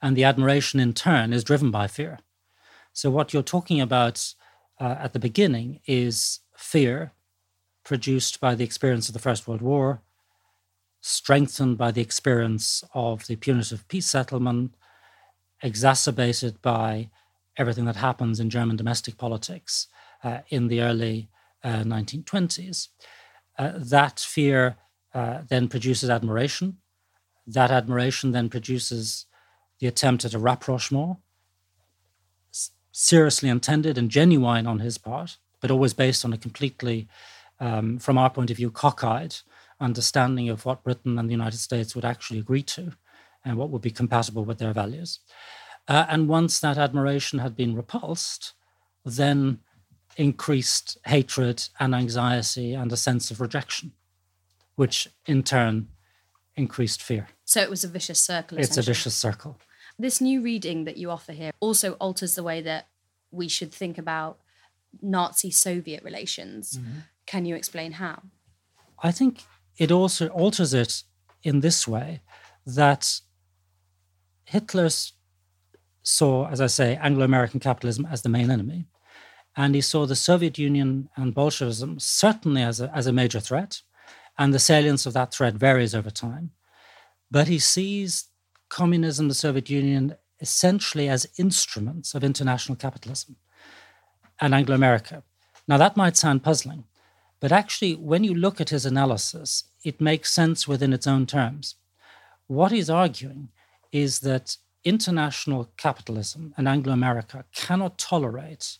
And 0.00 0.16
the 0.16 0.24
admiration 0.24 0.80
in 0.80 0.92
turn 0.92 1.32
is 1.32 1.42
driven 1.42 1.70
by 1.70 1.88
fear. 1.88 2.18
So, 2.92 3.10
what 3.10 3.32
you're 3.32 3.42
talking 3.42 3.80
about 3.80 4.34
uh, 4.80 4.96
at 5.00 5.12
the 5.12 5.18
beginning 5.18 5.80
is 5.86 6.40
fear 6.56 7.12
produced 7.84 8.40
by 8.40 8.54
the 8.54 8.64
experience 8.64 9.08
of 9.08 9.14
the 9.14 9.18
First 9.18 9.48
World 9.48 9.62
War, 9.62 10.02
strengthened 11.00 11.78
by 11.78 11.90
the 11.90 12.02
experience 12.02 12.84
of 12.94 13.26
the 13.26 13.36
punitive 13.36 13.86
peace 13.88 14.06
settlement, 14.06 14.74
exacerbated 15.62 16.60
by 16.60 17.10
everything 17.56 17.86
that 17.86 17.96
happens 17.96 18.40
in 18.40 18.50
German 18.50 18.76
domestic 18.76 19.16
politics 19.16 19.88
uh, 20.22 20.38
in 20.48 20.68
the 20.68 20.80
early 20.80 21.28
uh, 21.64 21.82
1920s. 21.82 22.88
Uh, 23.58 23.72
that 23.74 24.20
fear 24.20 24.76
uh, 25.14 25.42
then 25.48 25.68
produces 25.68 26.10
admiration. 26.10 26.78
That 27.46 27.70
admiration 27.70 28.32
then 28.32 28.48
produces 28.48 29.26
the 29.80 29.86
attempt 29.86 30.24
at 30.24 30.34
a 30.34 30.38
rapprochement, 30.38 31.18
seriously 33.00 33.48
intended 33.48 33.96
and 33.96 34.10
genuine 34.10 34.66
on 34.66 34.80
his 34.80 34.98
part, 34.98 35.36
but 35.60 35.70
always 35.70 35.94
based 35.94 36.24
on 36.24 36.32
a 36.32 36.36
completely, 36.36 37.06
um, 37.60 37.96
from 37.96 38.18
our 38.18 38.28
point 38.28 38.50
of 38.50 38.56
view, 38.56 38.72
cockeyed 38.72 39.36
understanding 39.78 40.48
of 40.48 40.66
what 40.66 40.82
Britain 40.82 41.16
and 41.16 41.28
the 41.28 41.32
United 41.32 41.58
States 41.58 41.94
would 41.94 42.04
actually 42.04 42.40
agree 42.40 42.62
to 42.62 42.90
and 43.44 43.56
what 43.56 43.70
would 43.70 43.82
be 43.82 43.92
compatible 43.92 44.44
with 44.44 44.58
their 44.58 44.72
values. 44.72 45.20
Uh, 45.86 46.06
and 46.08 46.28
once 46.28 46.58
that 46.58 46.76
admiration 46.76 47.38
had 47.38 47.54
been 47.54 47.76
repulsed, 47.76 48.54
then 49.04 49.60
increased 50.16 50.98
hatred 51.06 51.68
and 51.78 51.94
anxiety 51.94 52.74
and 52.74 52.92
a 52.92 52.96
sense 52.96 53.30
of 53.30 53.40
rejection, 53.40 53.92
which 54.74 55.06
in 55.24 55.44
turn 55.44 55.86
increased 56.56 57.00
fear. 57.00 57.28
So 57.44 57.60
it 57.60 57.70
was 57.70 57.84
a 57.84 57.88
vicious 57.88 58.18
circle. 58.18 58.58
It's 58.58 58.76
a 58.76 58.82
vicious 58.82 59.14
circle. 59.14 59.56
This 59.98 60.20
new 60.20 60.40
reading 60.40 60.84
that 60.84 60.96
you 60.96 61.10
offer 61.10 61.32
here 61.32 61.50
also 61.60 61.92
alters 61.94 62.34
the 62.34 62.42
way 62.42 62.60
that 62.62 62.88
we 63.30 63.48
should 63.48 63.72
think 63.72 63.98
about 63.98 64.38
Nazi 65.02 65.50
Soviet 65.50 66.02
relations. 66.04 66.78
Mm-hmm. 66.78 66.98
Can 67.26 67.44
you 67.44 67.56
explain 67.56 67.92
how? 67.92 68.22
I 69.02 69.10
think 69.10 69.42
it 69.76 69.90
also 69.90 70.28
alters 70.28 70.72
it 70.72 71.02
in 71.42 71.60
this 71.60 71.86
way 71.86 72.22
that 72.64 73.20
Hitler 74.44 74.88
saw, 76.02 76.48
as 76.48 76.60
I 76.60 76.68
say, 76.68 76.96
Anglo 76.96 77.24
American 77.24 77.60
capitalism 77.60 78.06
as 78.06 78.22
the 78.22 78.28
main 78.28 78.50
enemy. 78.50 78.86
And 79.56 79.74
he 79.74 79.80
saw 79.80 80.06
the 80.06 80.16
Soviet 80.16 80.58
Union 80.58 81.08
and 81.16 81.34
Bolshevism 81.34 81.98
certainly 81.98 82.62
as 82.62 82.80
a, 82.80 82.90
as 82.94 83.06
a 83.06 83.12
major 83.12 83.40
threat. 83.40 83.82
And 84.38 84.54
the 84.54 84.60
salience 84.60 85.04
of 85.04 85.12
that 85.14 85.34
threat 85.34 85.54
varies 85.54 85.94
over 85.94 86.10
time. 86.10 86.52
But 87.30 87.48
he 87.48 87.58
sees 87.58 88.27
communism, 88.68 89.28
the 89.28 89.34
Soviet 89.34 89.70
Union, 89.70 90.16
essentially 90.40 91.08
as 91.08 91.28
instruments 91.36 92.14
of 92.14 92.22
international 92.22 92.76
capitalism 92.76 93.36
and 94.40 94.54
Anglo 94.54 94.74
America. 94.74 95.22
Now, 95.66 95.78
that 95.78 95.96
might 95.96 96.16
sound 96.16 96.42
puzzling, 96.42 96.84
But 97.40 97.52
actually, 97.52 97.94
when 97.94 98.24
you 98.24 98.34
look 98.34 98.60
at 98.60 98.70
his 98.70 98.84
analysis, 98.84 99.64
it 99.84 100.00
makes 100.00 100.32
sense 100.32 100.66
within 100.66 100.92
its 100.92 101.06
own 101.06 101.26
terms. 101.26 101.76
What 102.46 102.72
he's 102.72 102.90
arguing 102.90 103.50
is 103.92 104.20
that 104.20 104.56
international 104.84 105.70
capitalism 105.76 106.54
and 106.56 106.66
Anglo 106.66 106.92
America 106.92 107.44
cannot 107.54 107.98
tolerate 107.98 108.78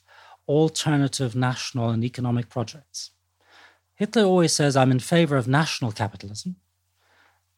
alternative 0.49 1.37
national 1.37 1.91
and 1.91 2.03
economic 2.03 2.49
projects. 2.49 3.11
Hitler 3.95 4.23
always 4.23 4.53
says, 4.53 4.77
I'm 4.77 4.91
in 4.91 5.01
favor 5.01 5.37
of 5.37 5.47
national 5.47 5.93
capitalism, 5.93 6.57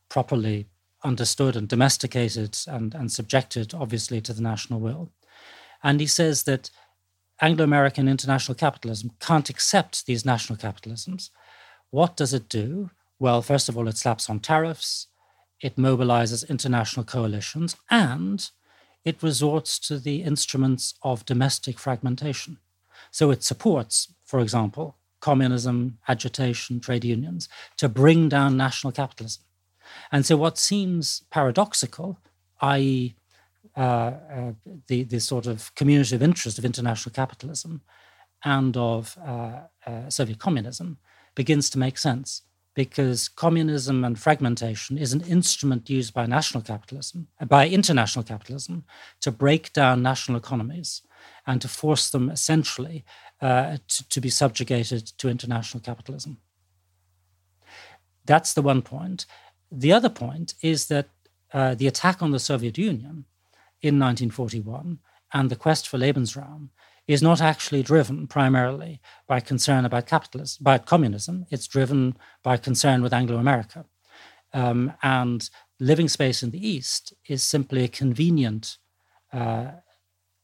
properly 0.08 0.66
understood 1.02 1.56
and 1.56 1.68
domesticated 1.68 2.58
and, 2.66 2.94
and 2.94 3.10
subjected, 3.10 3.74
obviously, 3.74 4.20
to 4.20 4.32
the 4.32 4.42
national 4.42 4.80
will. 4.80 5.10
And 5.82 6.00
he 6.00 6.06
says 6.06 6.42
that 6.44 6.70
Anglo 7.40 7.64
American 7.64 8.08
international 8.08 8.54
capitalism 8.54 9.12
can't 9.18 9.48
accept 9.48 10.06
these 10.06 10.26
national 10.26 10.58
capitalisms. 10.58 11.30
What 11.90 12.16
does 12.16 12.34
it 12.34 12.48
do? 12.48 12.90
Well, 13.18 13.42
first 13.42 13.68
of 13.68 13.76
all, 13.76 13.88
it 13.88 13.96
slaps 13.96 14.28
on 14.28 14.40
tariffs, 14.40 15.06
it 15.60 15.76
mobilizes 15.76 16.48
international 16.48 17.04
coalitions, 17.04 17.76
and 17.90 18.50
it 19.04 19.22
resorts 19.22 19.78
to 19.78 19.98
the 19.98 20.22
instruments 20.22 20.94
of 21.02 21.24
domestic 21.24 21.78
fragmentation. 21.78 22.58
So 23.10 23.30
it 23.30 23.42
supports, 23.42 24.12
for 24.24 24.40
example, 24.40 24.96
communism, 25.20 25.98
agitation, 26.08 26.80
trade 26.80 27.04
unions 27.04 27.48
to 27.76 27.88
bring 27.88 28.28
down 28.28 28.56
national 28.56 28.92
capitalism. 28.92 29.42
And 30.12 30.24
so 30.26 30.36
what 30.36 30.58
seems 30.58 31.22
paradoxical, 31.30 32.18
i.e., 32.60 33.16
uh, 33.76 33.80
uh, 33.80 34.52
the, 34.88 35.04
the 35.04 35.20
sort 35.20 35.46
of 35.46 35.74
community 35.74 36.16
of 36.16 36.22
interest 36.22 36.58
of 36.58 36.64
international 36.64 37.12
capitalism 37.12 37.82
and 38.44 38.76
of 38.76 39.16
uh, 39.24 39.60
uh 39.86 40.08
Soviet 40.08 40.38
communism, 40.38 40.98
begins 41.34 41.70
to 41.70 41.78
make 41.78 41.98
sense 41.98 42.42
because 42.74 43.28
communism 43.28 44.04
and 44.04 44.18
fragmentation 44.18 44.96
is 44.96 45.12
an 45.12 45.20
instrument 45.22 45.90
used 45.90 46.14
by 46.14 46.26
national 46.26 46.62
capitalism, 46.62 47.28
by 47.46 47.68
international 47.68 48.24
capitalism, 48.24 48.84
to 49.20 49.30
break 49.30 49.72
down 49.72 50.02
national 50.02 50.38
economies 50.38 51.02
and 51.46 51.60
to 51.60 51.68
force 51.68 52.10
them 52.10 52.30
essentially 52.30 53.04
uh, 53.40 53.76
to, 53.88 54.08
to, 54.08 54.20
be 54.20 54.30
subjugated 54.30 55.06
to 55.18 55.28
international 55.28 55.80
capitalism. 55.82 56.38
That's 58.24 58.54
the 58.54 58.62
one 58.62 58.82
point. 58.82 59.26
The 59.70 59.92
other 59.92 60.08
point 60.08 60.54
is 60.62 60.86
that 60.86 61.08
uh, 61.52 61.74
the 61.74 61.86
attack 61.86 62.22
on 62.22 62.30
the 62.30 62.38
Soviet 62.38 62.78
Union 62.78 63.24
in 63.82 63.98
1941 63.98 64.98
and 65.32 65.50
the 65.50 65.56
quest 65.56 65.88
for 65.88 65.98
Lebensraum 65.98 66.68
is 67.06 67.22
not 67.22 67.40
actually 67.40 67.82
driven 67.82 68.26
primarily 68.26 69.00
by 69.26 69.40
concern 69.40 69.84
about 69.84 70.06
capitalism, 70.06 70.62
by 70.62 70.78
communism. 70.78 71.46
It's 71.50 71.66
driven 71.66 72.16
by 72.42 72.56
concern 72.56 73.02
with 73.02 73.12
Anglo 73.12 73.38
America. 73.38 73.84
Um, 74.52 74.92
and 75.02 75.48
living 75.78 76.08
space 76.08 76.42
in 76.42 76.50
the 76.50 76.66
East 76.66 77.14
is 77.26 77.42
simply 77.42 77.84
a 77.84 77.88
convenient, 77.88 78.78
uh, 79.32 79.72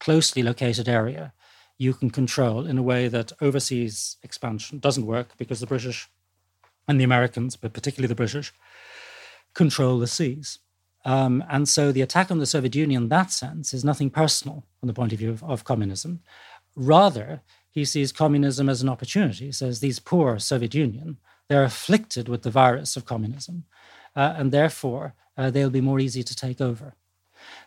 closely 0.00 0.42
located 0.42 0.88
area 0.88 1.32
you 1.78 1.92
can 1.92 2.10
control 2.10 2.66
in 2.66 2.78
a 2.78 2.82
way 2.82 3.08
that 3.08 3.32
overseas 3.40 4.16
expansion 4.22 4.78
doesn't 4.78 5.06
work 5.06 5.36
because 5.36 5.60
the 5.60 5.66
British 5.66 6.08
and 6.88 7.00
the 7.00 7.04
Americans, 7.04 7.56
but 7.56 7.72
particularly 7.72 8.08
the 8.08 8.14
British, 8.14 8.52
control 9.56 9.98
the 9.98 10.06
seas. 10.06 10.60
Um, 11.06 11.42
and 11.48 11.68
so 11.68 11.90
the 11.90 12.02
attack 12.02 12.30
on 12.30 12.38
the 12.38 12.46
Soviet 12.46 12.74
Union, 12.74 13.04
in 13.04 13.08
that 13.08 13.30
sense, 13.32 13.72
is 13.72 13.84
nothing 13.84 14.10
personal 14.10 14.64
from 14.78 14.88
the 14.88 14.92
point 14.92 15.12
of 15.12 15.18
view 15.18 15.30
of, 15.30 15.42
of 15.42 15.64
communism. 15.64 16.20
Rather, 16.74 17.40
he 17.70 17.84
sees 17.84 18.12
communism 18.12 18.68
as 18.68 18.82
an 18.82 18.88
opportunity. 18.88 19.46
He 19.46 19.52
says 19.52 19.80
these 19.80 19.98
poor 19.98 20.38
Soviet 20.38 20.74
Union, 20.74 21.16
they're 21.48 21.64
afflicted 21.64 22.28
with 22.28 22.42
the 22.42 22.50
virus 22.50 22.96
of 22.96 23.06
communism, 23.06 23.64
uh, 24.14 24.34
and 24.36 24.52
therefore 24.52 25.14
uh, 25.38 25.50
they'll 25.50 25.70
be 25.70 25.80
more 25.80 26.00
easy 26.00 26.22
to 26.22 26.36
take 26.36 26.60
over. 26.60 26.94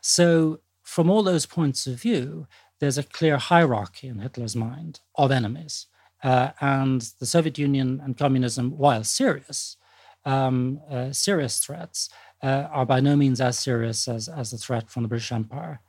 So, 0.02 0.60
from 0.84 1.10
all 1.10 1.24
those 1.24 1.46
points 1.46 1.88
of 1.88 2.02
view, 2.02 2.48
there's 2.80 2.98
a 2.98 3.04
clear 3.04 3.38
hierarchy 3.38 4.08
in 4.08 4.20
Hitler's 4.20 4.56
mind 4.56 5.00
of 5.16 5.32
enemies. 5.32 5.88
Uh, 6.24 6.50
and 6.60 7.02
the 7.20 7.26
Soviet 7.26 7.58
Union 7.58 8.02
and 8.04 8.18
communism, 8.18 8.78
while 8.78 9.04
serious, 9.04 9.78
um, 10.26 10.80
uh, 10.90 11.12
serious 11.12 11.60
threats, 11.60 12.10
uh, 12.44 12.68
are 12.72 12.86
by 12.86 13.00
no 13.00 13.16
means 13.16 13.42
as 13.42 13.58
serious 13.58 14.08
as, 14.08 14.28
as 14.28 14.52
the 14.52 14.58
threat 14.58 14.90
from 14.90 15.04
the 15.04 15.10
British 15.10 15.32
Empire 15.32 15.82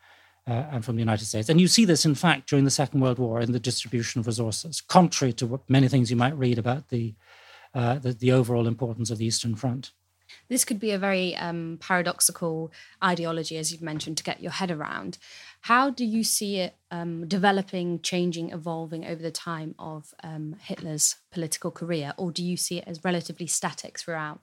uh, 0.48 0.64
and 0.72 0.84
from 0.84 0.96
the 0.96 1.00
United 1.00 1.24
States. 1.24 1.48
And 1.48 1.60
you 1.60 1.68
see 1.68 1.84
this, 1.84 2.04
in 2.04 2.14
fact, 2.14 2.48
during 2.48 2.64
the 2.64 2.70
Second 2.70 3.00
World 3.00 3.18
War 3.18 3.40
in 3.40 3.52
the 3.52 3.60
distribution 3.60 4.20
of 4.20 4.26
resources, 4.26 4.80
contrary 4.80 5.32
to 5.34 5.46
what, 5.46 5.68
many 5.68 5.88
things 5.88 6.10
you 6.10 6.16
might 6.16 6.36
read 6.36 6.58
about 6.58 6.88
the, 6.88 7.14
uh, 7.74 7.98
the, 7.98 8.12
the 8.12 8.32
overall 8.32 8.66
importance 8.66 9.10
of 9.10 9.18
the 9.18 9.26
Eastern 9.26 9.54
Front. 9.54 9.92
This 10.50 10.64
could 10.64 10.80
be 10.80 10.90
a 10.90 10.98
very 10.98 11.36
um, 11.36 11.78
paradoxical 11.80 12.72
ideology, 13.02 13.56
as 13.56 13.70
you've 13.70 13.80
mentioned, 13.80 14.16
to 14.16 14.24
get 14.24 14.42
your 14.42 14.50
head 14.50 14.72
around. 14.72 15.16
How 15.62 15.90
do 15.90 16.04
you 16.04 16.24
see 16.24 16.56
it 16.56 16.74
um, 16.90 17.28
developing, 17.28 18.00
changing, 18.00 18.50
evolving 18.50 19.06
over 19.06 19.22
the 19.22 19.30
time 19.30 19.76
of 19.78 20.12
um, 20.24 20.56
Hitler's 20.60 21.16
political 21.30 21.70
career, 21.70 22.14
or 22.16 22.32
do 22.32 22.44
you 22.44 22.56
see 22.56 22.78
it 22.78 22.84
as 22.88 23.04
relatively 23.04 23.46
static 23.46 23.96
throughout? 23.96 24.40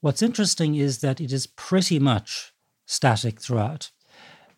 What's 0.00 0.20
interesting 0.20 0.74
is 0.74 0.98
that 0.98 1.20
it 1.20 1.32
is 1.32 1.46
pretty 1.46 2.00
much 2.00 2.52
static 2.84 3.40
throughout. 3.40 3.92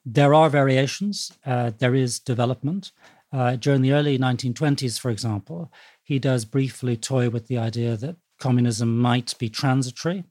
There 0.07 0.33
are 0.33 0.49
variations, 0.49 1.33
uh, 1.45 1.73
there 1.77 1.95
is 1.95 2.19
development. 2.19 2.93
Uh, 3.31 3.57
during 3.57 3.83
the 3.83 3.93
early 3.93 4.19
1920s, 4.19 4.99
for 4.99 5.11
example, 5.11 5.71
he 6.03 6.19
does 6.19 6.47
briefly 6.47 6.97
toy 6.97 7.29
with 7.29 7.47
the 7.47 7.59
idea 7.59 7.95
that 7.99 8.17
communism 8.41 8.99
might 8.99 9.39
be 9.39 9.49
transitory 9.49 10.25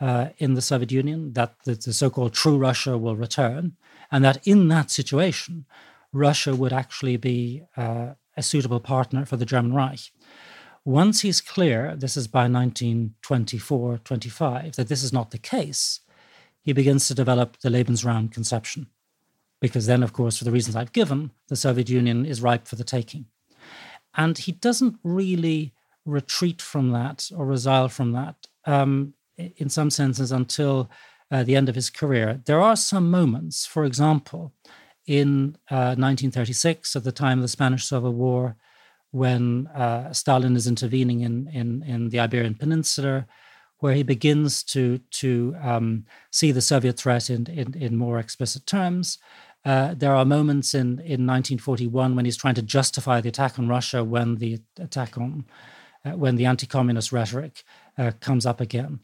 uh, 0.00 0.28
in 0.38 0.54
the 0.54 0.62
Soviet 0.62 0.90
Union, 0.90 1.32
that 1.34 1.54
the, 1.64 1.74
the 1.74 1.92
so 1.92 2.10
called 2.10 2.32
true 2.32 2.56
Russia 2.56 2.96
will 2.96 3.16
return, 3.16 3.76
and 4.10 4.24
that 4.24 4.44
in 4.46 4.68
that 4.68 4.90
situation, 4.90 5.66
Russia 6.12 6.56
would 6.56 6.72
actually 6.72 7.16
be 7.16 7.62
uh, 7.76 8.14
a 8.36 8.42
suitable 8.42 8.80
partner 8.80 9.24
for 9.24 9.36
the 9.36 9.46
German 9.46 9.74
Reich. 9.74 10.10
Once 10.84 11.20
he's 11.20 11.40
clear, 11.40 11.94
this 11.94 12.16
is 12.16 12.26
by 12.26 12.48
1924 12.48 13.98
25, 13.98 14.76
that 14.76 14.88
this 14.88 15.02
is 15.02 15.12
not 15.12 15.30
the 15.30 15.38
case, 15.38 16.00
he 16.60 16.72
begins 16.72 17.06
to 17.06 17.14
develop 17.14 17.58
the 17.58 17.68
Lebensraum 17.68 18.32
conception. 18.32 18.88
Because 19.60 19.86
then, 19.86 20.02
of 20.02 20.12
course, 20.12 20.38
for 20.38 20.44
the 20.44 20.50
reasons 20.50 20.74
I've 20.74 20.92
given, 20.92 21.30
the 21.48 21.56
Soviet 21.56 21.88
Union 21.88 22.26
is 22.26 22.42
ripe 22.42 22.66
for 22.66 22.74
the 22.74 22.84
taking. 22.84 23.26
And 24.16 24.36
he 24.36 24.52
doesn't 24.52 24.98
really 25.04 25.72
retreat 26.04 26.60
from 26.60 26.90
that 26.90 27.30
or 27.36 27.46
resile 27.46 27.90
from 27.90 28.12
that 28.12 28.36
um, 28.66 29.14
in 29.36 29.68
some 29.68 29.90
senses 29.90 30.32
until 30.32 30.90
uh, 31.30 31.42
the 31.42 31.56
end 31.56 31.68
of 31.68 31.74
his 31.74 31.90
career. 31.90 32.40
There 32.44 32.60
are 32.60 32.76
some 32.76 33.10
moments, 33.10 33.64
for 33.64 33.84
example, 33.84 34.52
in 35.06 35.56
uh, 35.70 35.96
1936, 35.96 36.94
at 36.94 37.04
the 37.04 37.12
time 37.12 37.38
of 37.38 37.42
the 37.42 37.48
Spanish 37.48 37.86
Civil 37.86 38.12
War, 38.14 38.56
when 39.10 39.66
uh, 39.68 40.12
Stalin 40.12 40.56
is 40.56 40.66
intervening 40.66 41.20
in, 41.20 41.48
in, 41.48 41.82
in 41.82 42.08
the 42.08 42.20
Iberian 42.20 42.54
Peninsula, 42.54 43.26
where 43.78 43.94
he 43.94 44.02
begins 44.02 44.62
to, 44.62 44.98
to 45.10 45.56
um, 45.60 46.06
see 46.30 46.52
the 46.52 46.60
Soviet 46.60 46.98
threat 46.98 47.28
in, 47.28 47.46
in, 47.46 47.74
in 47.74 47.96
more 47.96 48.18
explicit 48.18 48.64
terms. 48.64 49.18
Uh, 49.64 49.94
there 49.94 50.14
are 50.14 50.24
moments 50.24 50.74
in, 50.74 50.98
in 51.00 51.26
1941 51.26 52.14
when 52.14 52.24
he's 52.24 52.36
trying 52.36 52.54
to 52.54 52.62
justify 52.62 53.20
the 53.20 53.28
attack 53.28 53.58
on 53.58 53.68
Russia 53.68 54.02
when 54.02 54.36
the 54.36 54.60
attack 54.78 55.18
on 55.18 55.44
uh, 56.04 56.12
when 56.12 56.36
the 56.36 56.46
anti-communist 56.46 57.12
rhetoric 57.12 57.64
uh, 57.98 58.12
comes 58.20 58.46
up 58.46 58.60
again. 58.60 59.00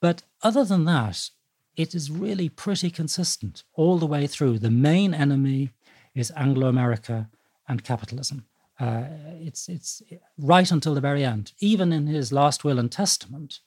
But 0.00 0.22
other 0.42 0.64
than 0.64 0.84
that, 0.86 1.30
it 1.76 1.94
is 1.94 2.10
really 2.10 2.48
pretty 2.48 2.90
consistent 2.90 3.64
all 3.74 3.98
the 3.98 4.06
way 4.06 4.26
through. 4.26 4.58
The 4.58 4.70
main 4.70 5.14
enemy 5.14 5.70
is 6.14 6.32
Anglo-America 6.36 7.28
and 7.68 7.84
capitalism. 7.84 8.44
Uh, 8.78 9.04
it's 9.40 9.68
it's 9.68 10.02
right 10.38 10.70
until 10.70 10.94
the 10.94 11.00
very 11.00 11.24
end. 11.24 11.52
Even 11.60 11.92
in 11.92 12.06
his 12.06 12.32
last 12.32 12.64
will 12.64 12.78
and 12.78 12.90
testament, 12.90 13.60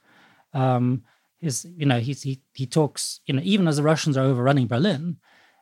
um, 0.54 1.04
his 1.40 1.66
you 1.78 1.86
know 1.86 2.00
he 2.00 2.14
he 2.14 2.42
he 2.54 2.66
talks 2.66 3.22
you 3.26 3.34
know 3.34 3.42
even 3.44 3.68
as 3.68 3.78
the 3.78 3.84
Russians 3.84 4.18
are 4.18 4.26
overrunning 4.26 4.68
Berlin, 4.68 5.18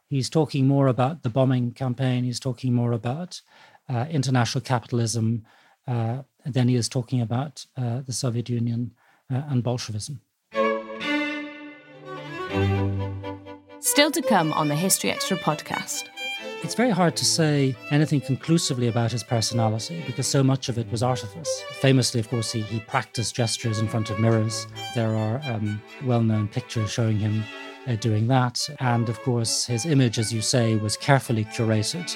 he's 0.10 0.30
talking 0.30 0.67
more 0.67 0.88
about 0.88 1.21
the 1.21 1.30
bombing 1.30 1.71
campaign. 1.71 2.23
He's 2.23 2.39
talking 2.39 2.73
more 2.73 2.93
about 2.93 3.41
uh, 3.89 4.06
international 4.10 4.63
capitalism 4.63 5.45
uh, 5.88 6.23
than 6.45 6.67
he 6.67 6.75
is 6.75 6.89
talking 6.89 7.21
about 7.21 7.65
uh, 7.77 8.01
the 8.01 8.13
Soviet 8.13 8.49
Union 8.49 8.93
uh, 9.32 9.41
and 9.49 9.63
Bolshevism. 9.63 10.21
Still 13.79 14.12
to 14.12 14.21
come 14.21 14.53
on 14.53 14.69
the 14.69 14.75
History 14.75 15.12
Extra 15.12 15.38
podcast. 15.38 16.10
It's 16.63 16.75
very 16.75 16.91
hard 16.91 17.17
to 17.17 17.25
say 17.25 17.75
anything 17.91 18.21
conclusively 18.21 18.88
about 18.88 19.12
his 19.12 19.21
personality 19.21 20.01
because 20.08 20.27
so 20.27 20.41
much 20.41 20.69
of 20.69 20.77
it 20.77 20.89
was 20.89 21.03
artifice. 21.03 21.63
Famously, 21.82 22.21
of 22.21 22.29
course, 22.29 22.53
he, 22.53 22.62
he 22.62 22.79
practiced 22.79 23.36
gestures 23.36 23.79
in 23.79 23.88
front 23.89 24.10
of 24.10 24.19
mirrors. 24.19 24.65
There 24.95 25.13
are 25.13 25.41
um, 25.43 25.82
well 26.06 26.21
known 26.21 26.47
pictures 26.47 26.89
showing 26.89 27.19
him 27.19 27.43
uh, 27.86 27.95
doing 27.95 28.27
that. 28.27 28.62
And 28.79 29.10
of 29.10 29.21
course, 29.23 29.65
his 29.65 29.86
image, 29.86 30.17
as 30.17 30.34
you 30.34 30.41
say, 30.41 30.77
was 30.77 30.95
carefully 30.95 31.43
curated. 31.43 32.15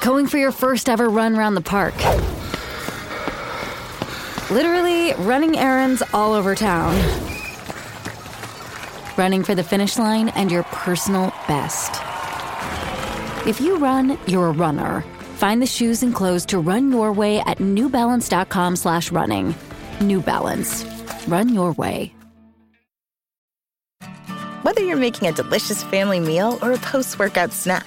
Going 0.00 0.26
for 0.26 0.38
your 0.38 0.52
first 0.52 0.88
ever 0.88 1.08
run 1.08 1.36
around 1.36 1.54
the 1.56 1.60
park. 1.60 1.94
Literally 4.50 5.12
running 5.14 5.58
errands 5.58 6.02
all 6.14 6.32
over 6.32 6.54
town. 6.54 6.96
Running 9.16 9.44
for 9.44 9.54
the 9.54 9.62
finish 9.62 9.98
line 9.98 10.30
and 10.30 10.50
your 10.50 10.62
personal 10.64 11.34
best. 11.46 12.00
If 13.46 13.60
you 13.60 13.76
run, 13.76 14.18
you're 14.26 14.48
a 14.48 14.52
runner. 14.52 15.02
Find 15.34 15.60
the 15.60 15.66
shoes 15.66 16.02
and 16.02 16.14
clothes 16.14 16.46
to 16.46 16.58
run 16.58 16.90
your 16.90 17.12
way 17.12 17.40
at 17.40 17.58
newbalance.com 17.58 18.76
slash 18.76 19.12
running. 19.12 19.54
New 20.00 20.22
Balance. 20.22 20.84
Run 21.28 21.50
your 21.50 21.72
way. 21.72 22.14
Whether 24.62 24.82
you're 24.82 24.96
making 24.96 25.28
a 25.28 25.32
delicious 25.32 25.82
family 25.82 26.20
meal 26.20 26.58
or 26.62 26.72
a 26.72 26.78
post-workout 26.78 27.52
snack, 27.52 27.86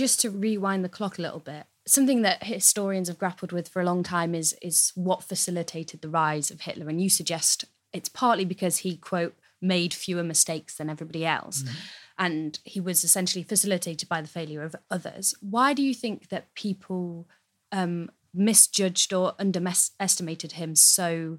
Just 0.00 0.18
to 0.20 0.30
rewind 0.30 0.82
the 0.82 0.88
clock 0.88 1.18
a 1.18 1.22
little 1.22 1.40
bit, 1.40 1.66
something 1.86 2.22
that 2.22 2.44
historians 2.44 3.08
have 3.08 3.18
grappled 3.18 3.52
with 3.52 3.68
for 3.68 3.82
a 3.82 3.84
long 3.84 4.02
time 4.02 4.34
is 4.34 4.56
is 4.62 4.92
what 4.94 5.22
facilitated 5.22 6.00
the 6.00 6.08
rise 6.08 6.50
of 6.50 6.62
Hitler. 6.62 6.88
And 6.88 7.00
you 7.02 7.10
suggest 7.10 7.66
it's 7.92 8.08
partly 8.08 8.46
because 8.46 8.78
he 8.78 8.96
quote 8.96 9.36
made 9.60 9.92
fewer 9.92 10.22
mistakes 10.22 10.76
than 10.76 10.88
everybody 10.88 11.26
else. 11.26 11.62
Mm-hmm. 11.62 11.74
And 12.18 12.58
he 12.64 12.80
was 12.80 13.04
essentially 13.04 13.42
facilitated 13.42 14.08
by 14.08 14.22
the 14.22 14.28
failure 14.28 14.62
of 14.62 14.74
others. 14.90 15.34
Why 15.40 15.74
do 15.74 15.82
you 15.82 15.94
think 15.94 16.28
that 16.28 16.54
people 16.54 17.28
um, 17.70 18.10
misjudged 18.32 19.12
or 19.12 19.34
underestimated 19.38 20.52
him 20.52 20.74
so 20.74 21.38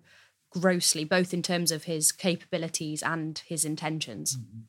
grossly, 0.51 1.03
both 1.03 1.33
in 1.33 1.41
terms 1.41 1.71
of 1.71 1.85
his 1.85 2.11
capabilities 2.11 3.01
and 3.01 3.41
his 3.47 3.65
intentions? 3.65 4.37
Mm-hmm. 4.37 4.59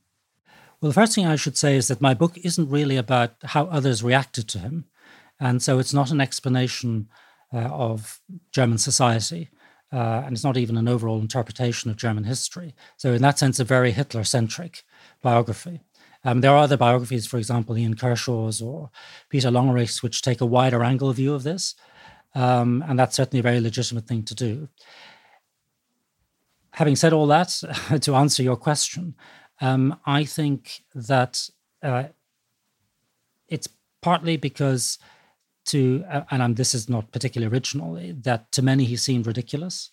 Well, 0.83 0.91
the 0.91 1.01
first 1.01 1.15
thing 1.15 1.27
I 1.27 1.37
should 1.37 1.57
say 1.57 1.77
is 1.77 1.87
that 1.87 2.01
my 2.01 2.13
book 2.13 2.37
isn't 2.39 2.69
really 2.69 2.97
about 2.97 3.37
how 3.45 3.67
others 3.67 4.03
reacted 4.03 4.49
to 4.49 4.59
him. 4.59 4.87
And 5.39 5.63
so 5.63 5.79
it's 5.79 5.95
not 5.95 6.11
an 6.11 6.21
explanation 6.21 7.09
uh, 7.55 7.59
of 7.59 8.21
German 8.51 8.79
society. 8.79 9.51
Uh, 9.93 10.23
and 10.25 10.35
it's 10.35 10.43
not 10.43 10.57
even 10.57 10.77
an 10.77 10.89
overall 10.89 11.21
interpretation 11.21 11.89
of 11.89 11.97
German 11.97 12.25
history. 12.25 12.75
So, 12.97 13.13
in 13.13 13.23
that 13.23 13.39
sense, 13.39 13.61
a 13.61 13.65
very 13.65 13.93
Hitler 13.93 14.25
centric 14.25 14.83
biography. 15.21 15.83
Um, 16.25 16.41
there 16.41 16.51
are 16.51 16.59
other 16.65 16.77
biographies, 16.77 17.27
for 17.27 17.37
example, 17.37 17.79
Ian 17.79 17.95
Kershaw's 17.95 18.61
or 18.61 18.91
Peter 19.29 19.51
Longerich's, 19.51 20.03
which 20.03 20.23
take 20.23 20.41
a 20.41 20.47
wider 20.47 20.83
angle 20.83 21.13
view 21.13 21.35
of 21.35 21.45
this. 21.45 21.77
Um, 22.35 22.83
and 22.89 22.99
that's 22.99 23.17
certainly 23.17 23.41
a 23.41 23.43
very 23.43 23.61
legitimate 23.61 24.09
thing 24.09 24.25
to 24.25 24.35
do. 24.35 24.69
Having 26.73 26.97
said 26.97 27.13
all 27.13 27.27
that, 27.27 27.63
to 28.01 28.15
answer 28.17 28.43
your 28.43 28.57
question, 28.57 29.15
um, 29.63 29.97
I 30.05 30.25
think 30.25 30.83
that 30.93 31.49
uh, 31.83 32.05
it's 33.49 33.69
partly 34.01 34.37
because 34.37 34.99
to, 35.67 36.05
uh, 36.11 36.23
and 36.33 36.43
um, 36.43 36.55
this 36.55 36.75
is 36.75 36.89
not 36.89 37.13
particularly 37.13 37.53
original, 37.53 37.99
that 38.23 38.51
to 38.53 38.63
many 38.63 38.85
he 38.85 38.97
seemed 38.97 39.27
ridiculous. 39.27 39.91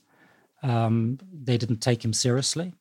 Um, 0.63 1.19
they 1.31 1.57
didn't 1.57 1.81
take 1.81 2.03
him 2.03 2.13
seriously. 2.13 2.73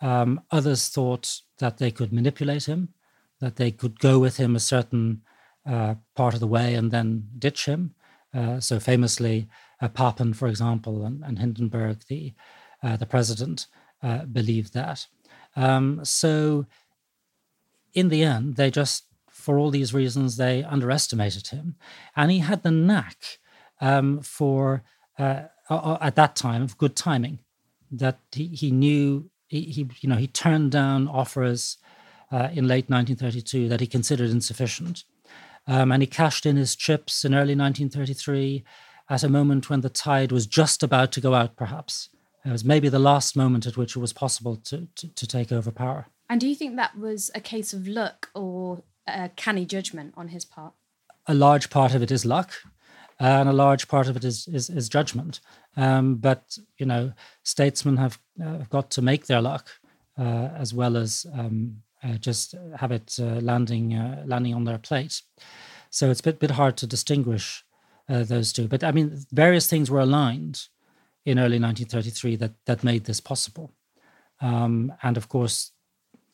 Um, 0.00 0.40
others 0.52 0.88
thought 0.88 1.40
that 1.58 1.78
they 1.78 1.90
could 1.90 2.12
manipulate 2.12 2.66
him, 2.66 2.94
that 3.40 3.56
they 3.56 3.72
could 3.72 3.98
go 3.98 4.20
with 4.20 4.36
him 4.36 4.54
a 4.54 4.60
certain 4.60 5.22
uh, 5.66 5.96
part 6.14 6.34
of 6.34 6.40
the 6.40 6.46
way 6.46 6.74
and 6.74 6.92
then 6.92 7.28
ditch 7.36 7.64
him. 7.64 7.96
Uh, 8.32 8.60
so 8.60 8.78
famously, 8.78 9.48
uh, 9.80 9.88
Papen, 9.88 10.32
for 10.34 10.46
example, 10.46 11.04
and, 11.04 11.24
and 11.24 11.38
Hindenburg, 11.38 11.98
the 12.08 12.32
uh, 12.80 12.96
the 12.96 13.06
president, 13.06 13.66
believed 14.32 14.72
that. 14.74 15.04
Um, 15.58 16.04
so, 16.04 16.66
in 17.92 18.08
the 18.10 18.22
end, 18.22 18.54
they 18.54 18.70
just, 18.70 19.06
for 19.28 19.58
all 19.58 19.70
these 19.70 19.92
reasons, 19.92 20.36
they 20.36 20.62
underestimated 20.62 21.48
him. 21.48 21.74
And 22.14 22.30
he 22.30 22.38
had 22.38 22.62
the 22.62 22.70
knack 22.70 23.40
um, 23.80 24.20
for, 24.20 24.84
uh, 25.18 25.42
at 25.68 26.14
that 26.14 26.36
time, 26.36 26.62
of 26.62 26.78
good 26.78 26.94
timing, 26.94 27.40
that 27.90 28.20
he, 28.30 28.46
he 28.46 28.70
knew, 28.70 29.30
he, 29.48 29.62
he, 29.62 29.88
you 30.00 30.08
know, 30.08 30.16
he 30.16 30.28
turned 30.28 30.70
down 30.70 31.08
offers 31.08 31.78
uh, 32.30 32.50
in 32.52 32.68
late 32.68 32.88
1932 32.88 33.68
that 33.68 33.80
he 33.80 33.86
considered 33.88 34.30
insufficient. 34.30 35.02
Um, 35.66 35.90
and 35.90 36.02
he 36.02 36.06
cashed 36.06 36.46
in 36.46 36.56
his 36.56 36.76
chips 36.76 37.24
in 37.24 37.34
early 37.34 37.56
1933 37.56 38.64
at 39.10 39.24
a 39.24 39.28
moment 39.28 39.68
when 39.68 39.80
the 39.80 39.90
tide 39.90 40.30
was 40.30 40.46
just 40.46 40.84
about 40.84 41.10
to 41.12 41.20
go 41.20 41.34
out, 41.34 41.56
perhaps. 41.56 42.10
It 42.44 42.52
was 42.52 42.64
maybe 42.64 42.88
the 42.88 42.98
last 42.98 43.36
moment 43.36 43.66
at 43.66 43.76
which 43.76 43.96
it 43.96 44.00
was 44.00 44.12
possible 44.12 44.56
to, 44.56 44.88
to, 44.96 45.08
to 45.14 45.26
take 45.26 45.52
over 45.52 45.70
power. 45.70 46.06
And 46.30 46.40
do 46.40 46.46
you 46.46 46.54
think 46.54 46.76
that 46.76 46.96
was 46.98 47.30
a 47.34 47.40
case 47.40 47.72
of 47.72 47.88
luck 47.88 48.30
or 48.34 48.82
a 49.06 49.30
canny 49.30 49.64
judgment 49.64 50.14
on 50.16 50.28
his 50.28 50.44
part? 50.44 50.74
A 51.26 51.34
large 51.34 51.70
part 51.70 51.94
of 51.94 52.02
it 52.02 52.10
is 52.10 52.24
luck, 52.24 52.52
and 53.18 53.48
a 53.48 53.52
large 53.52 53.88
part 53.88 54.08
of 54.08 54.16
it 54.16 54.24
is 54.24 54.46
is, 54.48 54.70
is 54.70 54.88
judgment. 54.88 55.40
Um, 55.76 56.16
but 56.16 56.58
you 56.78 56.86
know, 56.86 57.12
statesmen 57.42 57.96
have 57.96 58.18
uh, 58.44 58.64
got 58.70 58.90
to 58.90 59.02
make 59.02 59.26
their 59.26 59.42
luck 59.42 59.68
uh, 60.18 60.50
as 60.56 60.74
well 60.74 60.96
as 60.96 61.26
um, 61.32 61.82
uh, 62.02 62.14
just 62.14 62.54
have 62.76 62.92
it 62.92 63.16
uh, 63.20 63.40
landing 63.40 63.94
uh, 63.94 64.22
landing 64.26 64.54
on 64.54 64.64
their 64.64 64.78
plate. 64.78 65.22
So 65.90 66.10
it's 66.10 66.20
a 66.20 66.24
bit 66.24 66.38
bit 66.38 66.52
hard 66.52 66.76
to 66.78 66.86
distinguish 66.86 67.64
uh, 68.08 68.24
those 68.24 68.52
two. 68.52 68.68
But 68.68 68.84
I 68.84 68.92
mean, 68.92 69.24
various 69.32 69.66
things 69.66 69.90
were 69.90 70.00
aligned 70.00 70.68
in 71.28 71.38
early 71.38 71.60
1933 71.60 72.36
that 72.36 72.52
that 72.64 72.82
made 72.82 73.04
this 73.04 73.20
possible. 73.20 73.70
Um, 74.40 74.92
and 75.02 75.16
of 75.16 75.28
course, 75.28 75.72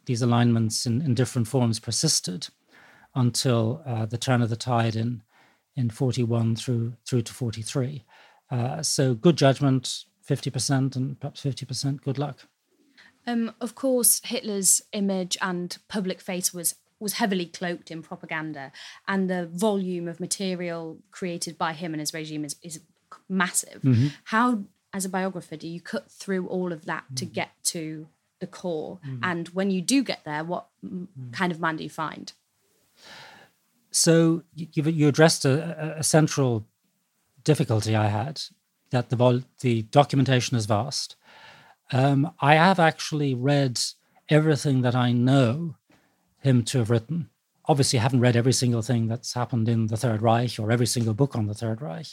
these 0.06 0.22
alignments 0.22 0.86
in, 0.86 1.02
in 1.02 1.14
different 1.14 1.48
forms 1.48 1.80
persisted 1.80 2.48
until 3.14 3.82
uh, 3.86 4.06
the 4.06 4.18
turn 4.18 4.42
of 4.42 4.50
the 4.50 4.56
tide 4.56 4.96
in 4.96 5.22
in 5.76 5.90
41 5.90 6.56
through 6.56 6.94
through 7.06 7.22
to 7.22 7.32
43. 7.32 8.04
Uh, 8.50 8.82
so 8.82 9.14
good 9.14 9.36
judgment, 9.36 10.04
50% 10.28 10.94
and 10.94 11.18
perhaps 11.18 11.42
50% 11.42 12.02
good 12.02 12.18
luck. 12.18 12.46
Um, 13.26 13.52
of 13.60 13.74
course, 13.74 14.20
Hitler's 14.22 14.82
image 14.92 15.36
and 15.40 15.76
public 15.88 16.20
face 16.20 16.54
was 16.54 16.76
was 17.00 17.14
heavily 17.14 17.46
cloaked 17.46 17.90
in 17.90 18.02
propaganda, 18.02 18.70
and 19.08 19.28
the 19.28 19.46
volume 19.52 20.06
of 20.06 20.20
material 20.20 20.98
created 21.10 21.58
by 21.58 21.72
him 21.72 21.92
and 21.92 22.00
his 22.00 22.14
regime 22.14 22.44
is, 22.44 22.56
is 22.62 22.80
massive. 23.28 23.82
Mm-hmm. 23.82 24.08
How 24.24 24.64
as 24.94 25.04
a 25.04 25.08
biographer 25.08 25.56
do 25.56 25.68
you 25.68 25.80
cut 25.80 26.10
through 26.10 26.46
all 26.46 26.72
of 26.72 26.86
that 26.86 27.04
mm. 27.12 27.16
to 27.16 27.26
get 27.26 27.50
to 27.64 28.06
the 28.38 28.46
core 28.46 29.00
mm. 29.06 29.18
and 29.22 29.48
when 29.48 29.70
you 29.70 29.82
do 29.82 30.02
get 30.02 30.24
there 30.24 30.44
what 30.44 30.68
mm. 30.82 31.06
kind 31.32 31.52
of 31.52 31.60
man 31.60 31.76
do 31.76 31.84
you 31.84 31.90
find 31.90 32.32
so 33.90 34.42
you, 34.54 34.68
you 34.84 35.08
addressed 35.08 35.44
a, 35.44 35.96
a, 35.98 36.02
central 36.02 36.64
difficulty 37.42 37.94
i 37.94 38.06
had 38.06 38.40
that 38.90 39.10
the 39.10 39.16
vol- 39.16 39.42
the 39.60 39.82
documentation 39.82 40.56
is 40.56 40.66
vast 40.66 41.16
um, 41.92 42.32
i 42.40 42.54
have 42.54 42.78
actually 42.78 43.34
read 43.34 43.80
everything 44.28 44.82
that 44.82 44.94
i 44.94 45.12
know 45.12 45.74
him 46.38 46.62
to 46.62 46.78
have 46.78 46.90
written 46.90 47.28
obviously 47.66 47.98
I 47.98 48.02
haven't 48.02 48.20
read 48.20 48.36
every 48.36 48.52
single 48.52 48.82
thing 48.82 49.08
that's 49.08 49.32
happened 49.32 49.68
in 49.68 49.86
the 49.86 49.96
third 49.96 50.22
reich 50.22 50.58
or 50.58 50.70
every 50.70 50.86
single 50.86 51.14
book 51.14 51.34
on 51.34 51.46
the 51.46 51.54
third 51.54 51.80
reich 51.80 52.08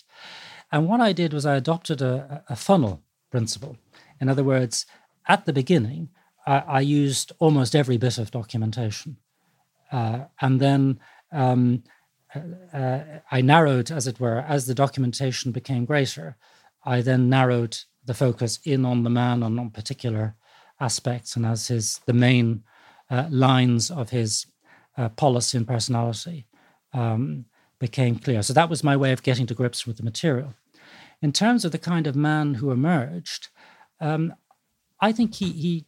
and 0.72 0.88
what 0.88 1.02
I 1.02 1.14
did 1.14 1.34
was 1.34 1.46
I 1.46 1.56
adopted 1.56 2.02
a, 2.02 2.44
a 2.50 2.56
funnel 2.56 3.02
principle. 3.30 3.78
In 4.20 4.30
other 4.30 4.44
words, 4.44 4.86
at 5.28 5.46
the 5.46 5.54
beginning, 5.54 6.10
I, 6.46 6.58
I 6.60 6.80
used 6.82 7.32
almost 7.40 7.76
every 7.76 7.98
bit 7.98 8.18
of 8.18 8.32
documentation. 8.32 9.18
Uh, 9.92 10.26
and 10.40 10.60
then 10.60 11.00
um, 11.32 11.84
uh, 12.34 12.40
uh, 12.78 13.04
I 13.32 13.42
narrowed, 13.42 13.92
as 13.92 14.08
it 14.08 14.20
were, 14.20 14.40
as 14.40 14.66
the 14.66 14.76
documentation 14.76 15.52
became 15.52 15.86
greater, 15.86 16.38
I 16.86 17.02
then 17.02 17.30
narrowed 17.30 17.78
the 18.06 18.14
focus 18.14 18.60
in 18.64 18.86
on 18.86 19.04
the 19.04 19.10
man 19.10 19.44
and 19.44 19.60
on 19.60 19.70
particular 19.70 20.36
aspects, 20.80 21.36
and 21.36 21.46
as 21.46 21.68
his 21.68 22.00
the 22.06 22.14
main 22.14 22.64
uh, 23.10 23.28
lines 23.30 23.92
of 23.92 24.10
his 24.10 24.48
uh, 24.98 25.10
policy 25.10 25.58
and 25.58 25.68
personality 25.68 26.48
um, 26.94 27.46
became 27.80 28.18
clear. 28.18 28.42
So 28.42 28.54
that 28.54 28.70
was 28.70 28.84
my 28.84 28.98
way 28.98 29.12
of 29.12 29.22
getting 29.22 29.46
to 29.48 29.54
grips 29.54 29.86
with 29.86 29.98
the 29.98 30.04
material. 30.04 30.56
In 31.22 31.32
terms 31.32 31.64
of 31.66 31.72
the 31.72 31.78
kind 31.78 32.08
of 32.08 32.16
man 32.16 32.56
who 32.56 32.72
emerged, 32.72 33.50
um, 34.00 34.34
I 35.00 35.12
think 35.12 35.36
he, 35.36 35.52
he. 35.52 35.86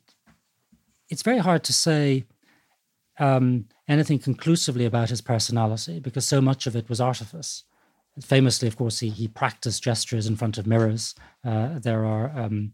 It's 1.10 1.24
very 1.24 1.40
hard 1.40 1.64
to 1.66 1.74
say 1.74 2.26
um, 3.20 3.66
anything 3.88 4.20
conclusively 4.20 4.86
about 4.86 5.10
his 5.10 5.22
personality 5.22 6.00
because 6.00 6.26
so 6.26 6.42
much 6.42 6.68
of 6.68 6.76
it 6.76 6.90
was 6.90 7.02
artifice. 7.02 7.64
Famously, 8.22 8.68
of 8.68 8.78
course, 8.78 9.00
he, 9.00 9.10
he 9.10 9.28
practiced 9.28 9.84
gestures 9.84 10.28
in 10.28 10.36
front 10.36 10.58
of 10.58 10.68
mirrors. 10.68 11.16
Uh, 11.44 11.80
there 11.80 12.06
are 12.06 12.32
um, 12.38 12.74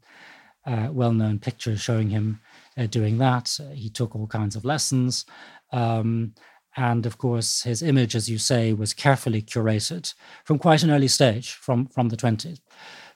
uh, 0.66 0.90
well 0.92 1.14
known 1.14 1.40
pictures 1.40 1.80
showing 1.80 2.10
him 2.10 2.42
uh, 2.78 2.86
doing 2.88 3.18
that. 3.18 3.58
he 3.74 3.90
took 3.90 4.16
all 4.16 4.28
kinds 4.28 4.56
of 4.56 4.66
lessons. 4.66 5.26
Um, 5.72 6.34
and 6.78 7.06
of 7.06 7.18
course, 7.18 7.64
his 7.64 7.82
image, 7.82 8.16
as 8.16 8.30
you 8.30 8.38
say, 8.38 8.74
was 8.74 8.94
carefully 8.94 9.42
curated 9.42 10.14
from 10.46 10.60
quite 10.60 10.84
an 10.84 10.92
early 10.92 11.08
stage, 11.08 11.54
from, 11.54 11.88
from 11.88 12.10
the 12.10 12.18
20s. 12.18 12.60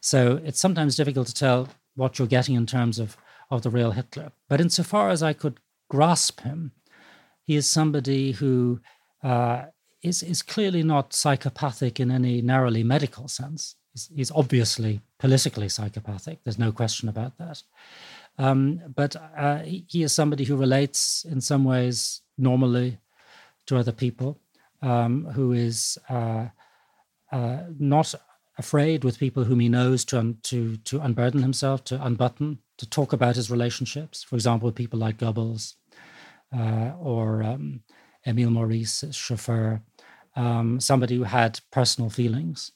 So 0.01 0.41
it's 0.43 0.59
sometimes 0.59 0.95
difficult 0.95 1.27
to 1.27 1.33
tell 1.33 1.69
what 1.95 2.17
you're 2.17 2.27
getting 2.27 2.55
in 2.55 2.65
terms 2.65 2.99
of, 2.99 3.15
of 3.49 3.61
the 3.61 3.69
real 3.69 3.91
Hitler. 3.91 4.31
But 4.49 4.59
insofar 4.59 5.09
as 5.09 5.21
I 5.21 5.33
could 5.33 5.59
grasp 5.89 6.41
him, 6.41 6.71
he 7.43 7.55
is 7.55 7.69
somebody 7.69 8.31
who 8.31 8.79
uh, 9.21 9.65
is 10.01 10.23
is 10.23 10.41
clearly 10.41 10.83
not 10.83 11.13
psychopathic 11.13 11.99
in 11.99 12.11
any 12.11 12.41
narrowly 12.41 12.83
medical 12.83 13.27
sense. 13.27 13.75
He's, 13.93 14.09
he's 14.15 14.31
obviously 14.31 15.01
politically 15.19 15.69
psychopathic. 15.69 16.43
There's 16.43 16.59
no 16.59 16.71
question 16.71 17.09
about 17.09 17.37
that. 17.37 17.61
Um, 18.37 18.81
but 18.95 19.15
uh, 19.37 19.59
he, 19.59 19.85
he, 19.87 20.01
is 20.01 20.11
somebody 20.11 20.43
who 20.43 20.55
relates 20.55 21.23
in 21.29 21.39
some 21.39 21.63
ways 21.63 22.21
normally 22.35 22.97
to 23.67 23.77
other 23.77 23.91
people, 23.91 24.39
um, 24.81 25.25
who 25.33 25.51
is 25.51 25.97
uh, 26.09 26.47
uh 27.31 27.57
not 27.79 28.13
afraid 28.57 29.03
with 29.03 29.19
people 29.19 29.43
whom 29.43 29.59
he 29.59 29.69
knows 29.69 30.05
to, 30.05 30.19
un- 30.19 30.37
to, 30.43 30.77
to 30.77 31.01
unburden 31.01 31.41
himself, 31.41 31.83
to 31.83 32.05
unbutton, 32.05 32.59
to 32.77 32.87
talk 32.87 33.13
about 33.13 33.35
his 33.35 33.49
relationships. 33.49 34.23
For 34.23 34.35
example, 34.35 34.67
with 34.67 34.75
people 34.75 34.99
like 34.99 35.17
Goebbels, 35.17 35.75
uh, 36.55 36.91
or 36.99 37.43
um, 37.43 37.81
Emil 38.25 38.51
Maurice, 38.51 39.03
chauffeur, 39.11 39.81
um, 40.35 40.79
somebody 40.79 41.15
who 41.15 41.23
had 41.23 41.59
personal 41.71 42.09
feelings. 42.09 42.71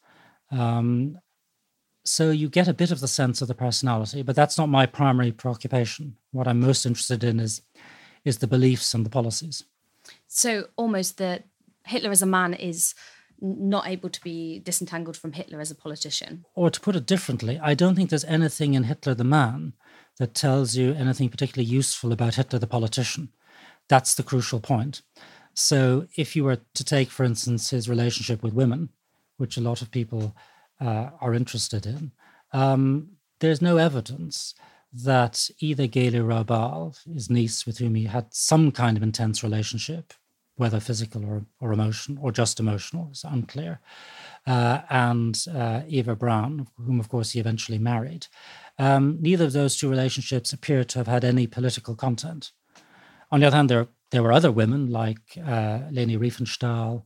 Um, 0.52 1.20
so 2.06 2.32
you 2.32 2.50
get 2.50 2.68
a 2.68 2.74
bit 2.74 2.92
of 2.92 3.02
the 3.02 3.08
sense 3.08 3.42
of 3.42 3.48
the 3.48 3.54
personality, 3.54 4.22
but 4.24 4.36
that's 4.36 4.58
not 4.58 4.70
my 4.70 4.86
primary 4.86 5.32
preoccupation. 5.32 6.18
What 6.32 6.48
I'm 6.48 6.60
most 6.60 6.86
interested 6.86 7.24
in 7.24 7.40
is 7.40 7.62
is 8.24 8.40
the 8.40 8.48
beliefs 8.48 8.94
and 8.94 9.06
the 9.06 9.10
policies. 9.10 9.64
So 10.28 10.68
almost 10.76 11.18
the 11.18 11.44
Hitler 11.86 12.12
as 12.12 12.22
a 12.22 12.28
man 12.28 12.54
is 12.54 12.94
not 13.40 13.88
able 13.88 14.10
to 14.10 14.22
be 14.22 14.60
disentangled 14.60 15.16
from 15.16 15.34
Hitler 15.34 15.60
as 15.60 15.72
a 15.72 15.76
politician. 15.76 16.46
Or 16.56 16.70
to 16.70 16.80
put 16.80 16.96
it 16.96 17.06
differently, 17.06 17.60
I 17.62 17.74
don't 17.74 17.96
think 17.96 18.10
there's 18.10 18.24
anything 18.26 18.74
in 18.74 18.84
Hitler 18.84 19.14
the 19.14 19.24
man 19.24 19.74
that 20.18 20.34
tells 20.34 20.76
you 20.76 20.94
anything 20.94 21.30
particularly 21.30 21.70
useful 21.70 22.12
about 22.12 22.36
Hitler 22.36 22.60
the 22.60 22.68
politician. 22.68 23.30
That's 23.88 24.16
the 24.16 24.24
crucial 24.24 24.60
point. 24.60 25.02
So, 25.54 26.08
if 26.16 26.36
you 26.36 26.44
were 26.44 26.60
to 26.76 26.84
take, 26.84 27.10
for 27.10 27.24
instance, 27.24 27.72
his 27.72 27.90
relationship 27.90 28.44
with 28.44 28.54
women, 28.54 28.90
which 29.38 29.58
a 29.58 29.62
lot 29.62 29.82
of 29.82 29.92
people 29.92 30.36
uh, 30.80 31.10
are 31.20 31.34
interested 31.34 31.86
in, 31.86 32.12
um, 32.54 33.10
there's 33.40 33.62
no 33.62 33.78
evidence 33.78 34.54
that 34.94 35.50
either 35.60 35.88
Geli 35.88 36.22
Raubal, 36.22 36.98
his 37.14 37.30
niece, 37.30 37.66
with 37.66 37.78
whom 37.78 37.96
he 37.96 38.06
had 38.06 38.34
some 38.34 38.72
kind 38.72 38.98
of 38.98 39.04
intense 39.04 39.44
relationship, 39.44 40.14
whether 40.56 40.80
physical 40.80 41.24
or, 41.26 41.46
or 41.60 41.72
emotional 41.72 42.24
or 42.24 42.32
just 42.32 42.60
emotional, 42.60 43.10
is 43.12 43.24
unclear, 43.24 43.80
uh, 44.48 44.82
and 44.90 45.46
uh, 45.54 45.82
Eva 45.88 46.16
Braun, 46.16 46.68
whom 46.78 47.00
of 47.00 47.10
course 47.10 47.32
he 47.32 47.40
eventually 47.40 47.78
married, 47.78 48.28
um, 48.80 49.18
neither 49.22 49.46
of 49.46 49.54
those 49.54 49.78
two 49.78 49.90
relationships 49.90 50.54
appear 50.54 50.84
to 50.84 51.00
have 51.00 51.08
had 51.08 51.24
any 51.24 51.48
political 51.48 51.96
content. 51.96 52.52
On 53.32 53.40
the 53.40 53.48
other 53.48 53.58
hand, 53.58 53.70
there, 53.70 53.88
there 54.12 54.24
were 54.24 54.32
other 54.32 54.52
women 54.52 54.90
like 54.90 55.38
uh, 55.46 55.80
Leni 55.92 56.18
Riefenstahl 56.18 57.04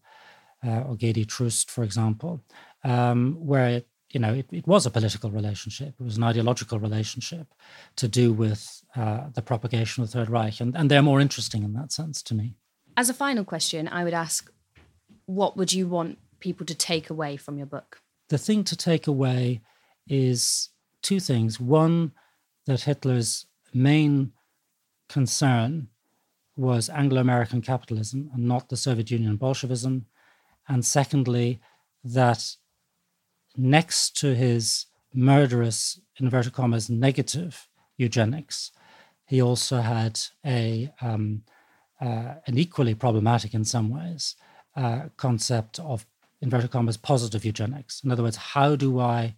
uh, 0.65 0.82
or 0.82 0.95
Gerdy 0.95 1.27
Troost, 1.27 1.71
for 1.71 1.84
example, 1.84 2.43
um, 2.84 3.36
where 3.39 3.67
it, 3.67 3.88
you 4.14 4.20
know 4.20 4.34
it, 4.34 4.47
it, 4.51 4.68
was 4.68 4.86
a 4.86 4.91
political 4.91 5.32
relationship. 5.32 5.93
It 5.99 6.03
was 6.03 6.18
an 6.18 6.24
ideological 6.24 6.80
relationship 6.80 7.47
to 7.95 8.07
do 8.07 8.34
with 8.34 8.84
uh, 8.95 9.30
the 9.34 9.41
propagation 9.41 10.03
of 10.03 10.12
the 10.12 10.20
Third 10.20 10.30
Reich, 10.30 10.59
and, 10.59 10.76
and 10.76 10.89
they're 10.89 11.01
more 11.01 11.22
interesting 11.22 11.64
in 11.64 11.74
that 11.74 11.91
sense 11.91 12.22
to 12.24 12.36
me. 12.36 12.55
As 12.97 13.09
a 13.09 13.14
final 13.14 13.43
question, 13.43 13.88
I 13.88 14.03
would 14.03 14.14
ask, 14.14 14.51
what 15.26 15.55
would 15.55 15.72
you 15.72 15.88
want 15.88 16.18
people 16.39 16.66
to 16.66 16.76
take 16.76 17.09
away 17.09 17.38
from 17.38 17.57
your 17.57 17.68
book? 17.68 18.01
The 18.30 18.38
thing 18.38 18.64
to 18.66 18.76
take 18.76 19.07
away 19.07 19.62
is 20.07 20.70
two 21.01 21.20
things. 21.20 21.59
One, 21.59 22.12
that 22.66 22.82
Hitler's 22.82 23.45
main 23.74 24.34
concern 25.09 25.88
was 26.55 26.89
Anglo 26.89 27.22
American 27.22 27.62
capitalism 27.62 28.30
and 28.34 28.47
not 28.47 28.70
the 28.70 28.78
Soviet 28.78 29.09
Union 29.09 29.36
Bolshevism. 29.38 30.05
And 30.68 30.86
secondly, 30.86 31.59
that 32.03 32.55
next 33.55 34.17
to 34.17 34.35
his 34.35 34.85
murderous, 35.13 35.99
inverted 36.17 36.53
commas, 36.53 36.89
negative 36.89 37.67
eugenics, 37.97 38.71
he 39.27 39.41
also 39.41 39.81
had 39.81 40.19
a 40.45 40.91
um, 41.01 41.43
uh, 42.01 42.35
an 42.47 42.57
equally 42.57 42.95
problematic 42.95 43.53
in 43.53 43.63
some 43.63 43.89
ways 43.89 44.35
uh, 44.75 45.03
concept 45.17 45.79
of 45.79 46.05
inverted 46.41 46.71
commas 46.71 46.97
positive 46.97 47.45
eugenics. 47.45 48.03
In 48.03 48.11
other 48.11 48.23
words, 48.23 48.37
how 48.37 48.75
do 48.75 48.99
I, 48.99 49.35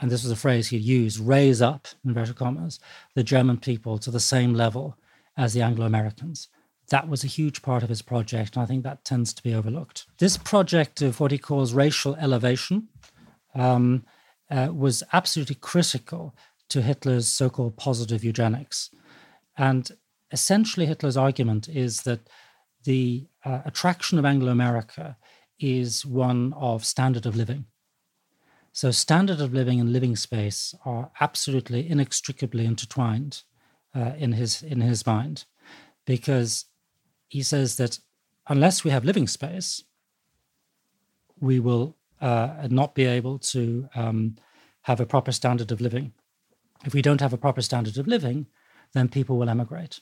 and 0.00 0.10
this 0.10 0.22
was 0.22 0.30
a 0.30 0.36
phrase 0.36 0.68
he'd 0.68 0.82
used, 0.82 1.18
raise 1.18 1.62
up 1.62 1.88
inverted 2.04 2.36
commas 2.36 2.78
the 3.14 3.24
German 3.24 3.58
people 3.58 3.98
to 3.98 4.10
the 4.10 4.20
same 4.20 4.52
level 4.54 4.96
as 5.36 5.54
the 5.54 5.62
Anglo 5.62 5.86
Americans. 5.86 6.48
That 6.90 7.08
was 7.08 7.24
a 7.24 7.28
huge 7.28 7.62
part 7.62 7.82
of 7.82 7.88
his 7.88 8.02
project, 8.02 8.54
and 8.54 8.62
I 8.62 8.66
think 8.66 8.84
that 8.84 9.04
tends 9.04 9.32
to 9.34 9.42
be 9.42 9.54
overlooked. 9.54 10.06
This 10.18 10.36
project 10.36 11.02
of 11.02 11.18
what 11.18 11.32
he 11.32 11.38
calls 11.38 11.74
racial 11.74 12.14
elevation 12.16 12.88
um, 13.56 14.04
uh, 14.50 14.68
was 14.72 15.02
absolutely 15.12 15.56
critical 15.56 16.36
to 16.68 16.82
Hitler's 16.82 17.28
so 17.28 17.50
called 17.50 17.76
positive 17.76 18.22
eugenics. 18.22 18.90
And 19.56 19.90
essentially, 20.30 20.86
Hitler's 20.86 21.16
argument 21.16 21.68
is 21.68 22.02
that 22.02 22.28
the 22.84 23.26
uh, 23.44 23.62
attraction 23.64 24.18
of 24.18 24.24
Anglo 24.24 24.52
America 24.52 25.16
is 25.58 26.04
one 26.04 26.52
of 26.54 26.84
standard 26.84 27.26
of 27.26 27.36
living. 27.36 27.64
So, 28.72 28.90
standard 28.90 29.40
of 29.40 29.54
living 29.54 29.80
and 29.80 29.92
living 29.92 30.16
space 30.16 30.74
are 30.84 31.10
absolutely 31.20 31.88
inextricably 31.88 32.66
intertwined 32.66 33.42
uh, 33.94 34.12
in 34.18 34.32
his 34.32 34.62
in 34.62 34.82
his 34.82 35.06
mind, 35.06 35.46
because 36.04 36.66
he 37.28 37.42
says 37.42 37.76
that 37.76 37.98
unless 38.48 38.84
we 38.84 38.90
have 38.90 39.04
living 39.04 39.26
space, 39.26 39.82
we 41.40 41.58
will 41.58 41.95
uh, 42.20 42.68
not 42.70 42.94
be 42.94 43.04
able 43.04 43.38
to 43.38 43.88
um, 43.94 44.36
have 44.82 45.00
a 45.00 45.06
proper 45.06 45.32
standard 45.32 45.72
of 45.72 45.80
living. 45.80 46.12
If 46.84 46.94
we 46.94 47.02
don't 47.02 47.20
have 47.20 47.32
a 47.32 47.38
proper 47.38 47.62
standard 47.62 47.98
of 47.98 48.06
living, 48.06 48.46
then 48.92 49.08
people 49.08 49.38
will 49.38 49.48
emigrate. 49.48 50.00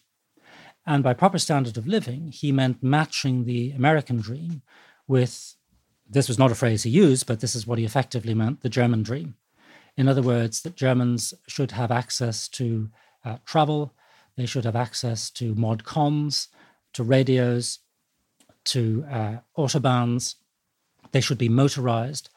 And 0.87 1.03
by 1.03 1.15
proper 1.15 1.39
standard 1.39 1.77
of 1.79 1.87
living, 1.87 2.31
he 2.31 2.53
meant 2.53 2.83
matching 2.83 3.45
the 3.45 3.73
American 3.73 4.19
dream 4.19 4.63
with 5.07 5.57
this 6.09 6.29
was 6.29 6.39
not 6.39 6.53
a 6.53 6.55
phrase 6.55 6.83
he 6.83 6.91
used, 6.91 7.27
but 7.27 7.41
this 7.41 7.55
is 7.55 7.67
what 7.67 7.79
he 7.79 7.85
effectively 7.85 8.35
meant 8.35 8.61
the 8.61 8.69
German 8.69 9.03
dream. 9.03 9.37
In 9.97 10.09
other 10.09 10.23
words, 10.23 10.63
that 10.63 10.77
Germans 10.77 11.33
should 11.49 11.71
have 11.71 11.91
access 11.91 12.49
to 12.49 12.91
uh, 13.25 13.39
travel, 13.47 13.95
they 14.37 14.47
should 14.47 14.65
have 14.65 14.77
access 14.77 15.31
to 15.31 15.55
mod 15.55 15.85
cons, 15.85 16.49
to 16.93 17.03
radios, 17.03 17.79
to 18.65 19.05
uh, 19.11 19.37
autobahns. 19.57 20.35
They 21.15 21.21
should 21.21 21.39
be 21.39 21.49
motorized. 21.49 22.29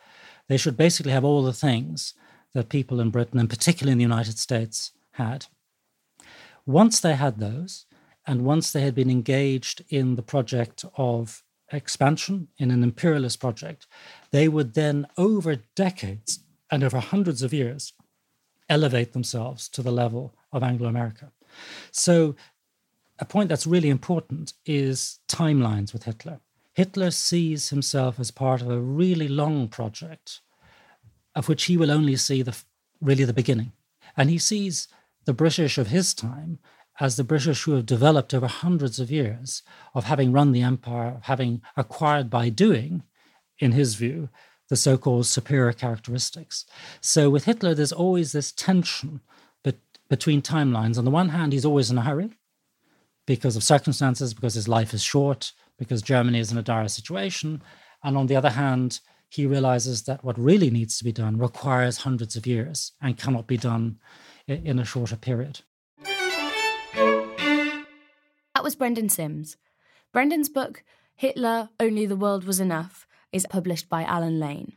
They 0.47 0.57
should 0.57 0.77
basically 0.77 1.11
have 1.11 1.25
all 1.25 1.41
the 1.41 1.51
things 1.51 2.13
that 2.53 2.69
people 2.69 2.99
in 2.99 3.09
Britain, 3.09 3.39
and 3.39 3.49
particularly 3.49 3.93
in 3.93 3.97
the 3.97 4.03
United 4.13 4.37
States, 4.37 4.91
had. 5.13 5.47
Once 6.67 6.99
they 6.99 7.15
had 7.15 7.39
those, 7.39 7.87
and 8.27 8.45
once 8.45 8.71
they 8.71 8.81
had 8.81 8.93
been 8.93 9.09
engaged 9.09 9.83
in 9.89 10.15
the 10.15 10.21
project 10.21 10.85
of 10.95 11.43
expansion, 11.71 12.49
in 12.59 12.69
an 12.69 12.83
imperialist 12.83 13.39
project, 13.39 13.87
they 14.29 14.47
would 14.47 14.75
then, 14.75 15.07
over 15.17 15.55
decades 15.73 16.41
and 16.69 16.83
over 16.83 16.99
hundreds 16.99 17.41
of 17.41 17.51
years, 17.51 17.93
elevate 18.69 19.13
themselves 19.13 19.67
to 19.69 19.81
the 19.81 19.91
level 19.91 20.35
of 20.51 20.61
Anglo 20.61 20.87
America. 20.87 21.31
So, 21.89 22.35
a 23.17 23.25
point 23.25 23.49
that's 23.49 23.65
really 23.65 23.89
important 23.89 24.53
is 24.67 25.17
timelines 25.27 25.93
with 25.93 26.03
Hitler. 26.03 26.41
Hitler 26.77 27.09
sees 27.09 27.69
himself 27.69 28.19
as 28.19 28.29
part 28.29 28.61
of 28.61 28.69
a 28.69 28.79
really 28.79 29.27
long 29.27 29.67
project 29.67 30.41
of 31.33 31.49
which 31.49 31.65
he 31.65 31.75
will 31.75 31.89
only 31.89 32.15
see 32.15 32.43
the 32.43 32.55
really 33.01 33.23
the 33.23 33.33
beginning. 33.33 33.71
And 34.15 34.29
he 34.29 34.37
sees 34.37 34.87
the 35.25 35.33
British 35.33 35.79
of 35.79 35.87
his 35.87 36.13
time 36.13 36.59
as 36.99 37.15
the 37.15 37.23
British 37.23 37.63
who 37.63 37.71
have 37.71 37.87
developed 37.87 38.31
over 38.31 38.45
hundreds 38.45 38.99
of 38.99 39.09
years 39.09 39.63
of 39.95 40.03
having 40.03 40.31
run 40.31 40.51
the 40.51 40.61
empire, 40.61 41.15
of 41.15 41.23
having 41.23 41.63
acquired 41.75 42.29
by 42.29 42.49
doing, 42.49 43.01
in 43.57 43.71
his 43.71 43.95
view, 43.95 44.29
the 44.69 44.75
so 44.75 44.99
called 44.99 45.25
superior 45.25 45.73
characteristics. 45.73 46.63
So 47.01 47.31
with 47.31 47.45
Hitler, 47.45 47.73
there's 47.73 47.91
always 47.91 48.33
this 48.33 48.51
tension 48.51 49.21
be- 49.63 49.81
between 50.09 50.43
timelines. 50.43 50.99
On 50.99 51.05
the 51.05 51.17
one 51.19 51.29
hand, 51.29 51.53
he's 51.53 51.65
always 51.65 51.89
in 51.89 51.97
a 51.97 52.03
hurry 52.03 52.37
because 53.25 53.55
of 53.55 53.63
circumstances, 53.63 54.35
because 54.35 54.53
his 54.53 54.67
life 54.67 54.93
is 54.93 55.01
short, 55.01 55.53
because 55.77 56.01
Germany 56.01 56.39
is 56.39 56.51
in 56.51 56.57
a 56.57 56.63
dire 56.63 56.87
situation. 56.87 57.61
And 58.03 58.17
on 58.17 58.27
the 58.27 58.35
other 58.35 58.51
hand, 58.51 58.99
he 59.29 59.45
realizes 59.45 60.03
that 60.03 60.23
what 60.23 60.37
really 60.37 60.69
needs 60.69 60.97
to 60.97 61.03
be 61.03 61.11
done 61.11 61.37
requires 61.37 61.99
hundreds 61.99 62.35
of 62.35 62.47
years 62.47 62.93
and 63.01 63.17
cannot 63.17 63.47
be 63.47 63.57
done 63.57 63.99
in 64.47 64.79
a 64.79 64.85
shorter 64.85 65.15
period. 65.15 65.61
That 68.55 68.63
was 68.63 68.75
Brendan 68.75 69.09
Simms. 69.09 69.57
Brendan's 70.13 70.49
book, 70.49 70.83
Hitler 71.15 71.69
Only 71.79 72.05
the 72.05 72.15
World 72.15 72.45
Was 72.45 72.59
Enough, 72.59 73.07
is 73.31 73.45
published 73.49 73.89
by 73.89 74.03
Allen 74.03 74.39
Lane. 74.39 74.73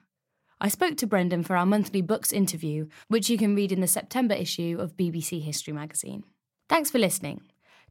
I 0.61 0.69
spoke 0.69 0.97
to 0.99 1.07
Brendan 1.07 1.45
for 1.45 1.57
our 1.57 1.65
monthly 1.65 2.03
books 2.03 2.33
interview, 2.33 2.89
which 3.09 3.31
you 3.31 3.39
can 3.39 3.55
read 3.55 3.73
in 3.73 3.81
the 3.81 3.87
September 3.87 4.35
issue 4.35 4.77
of 4.79 4.97
BBC 4.97 5.41
History 5.43 5.73
magazine. 5.73 6.25
Thanks 6.69 6.91
for 6.91 6.99
listening. 6.99 7.41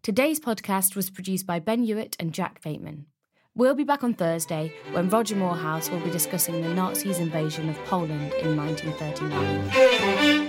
Today's 0.01 0.39
podcast 0.39 0.95
was 0.95 1.09
produced 1.09 1.45
by 1.45 1.59
Ben 1.59 1.83
Hewitt 1.83 2.15
and 2.21 2.33
Jack 2.33 2.61
Bateman. 2.63 3.07
We'll 3.53 3.75
be 3.75 3.83
back 3.83 4.01
on 4.01 4.13
Thursday 4.13 4.71
when 4.91 5.09
Roger 5.09 5.35
Moorhouse 5.35 5.89
will 5.89 5.99
be 5.99 6.09
discussing 6.09 6.61
the 6.61 6.73
Nazis' 6.73 7.19
invasion 7.19 7.67
of 7.67 7.75
Poland 7.83 8.31
in 8.35 8.55
1939. 8.55 10.48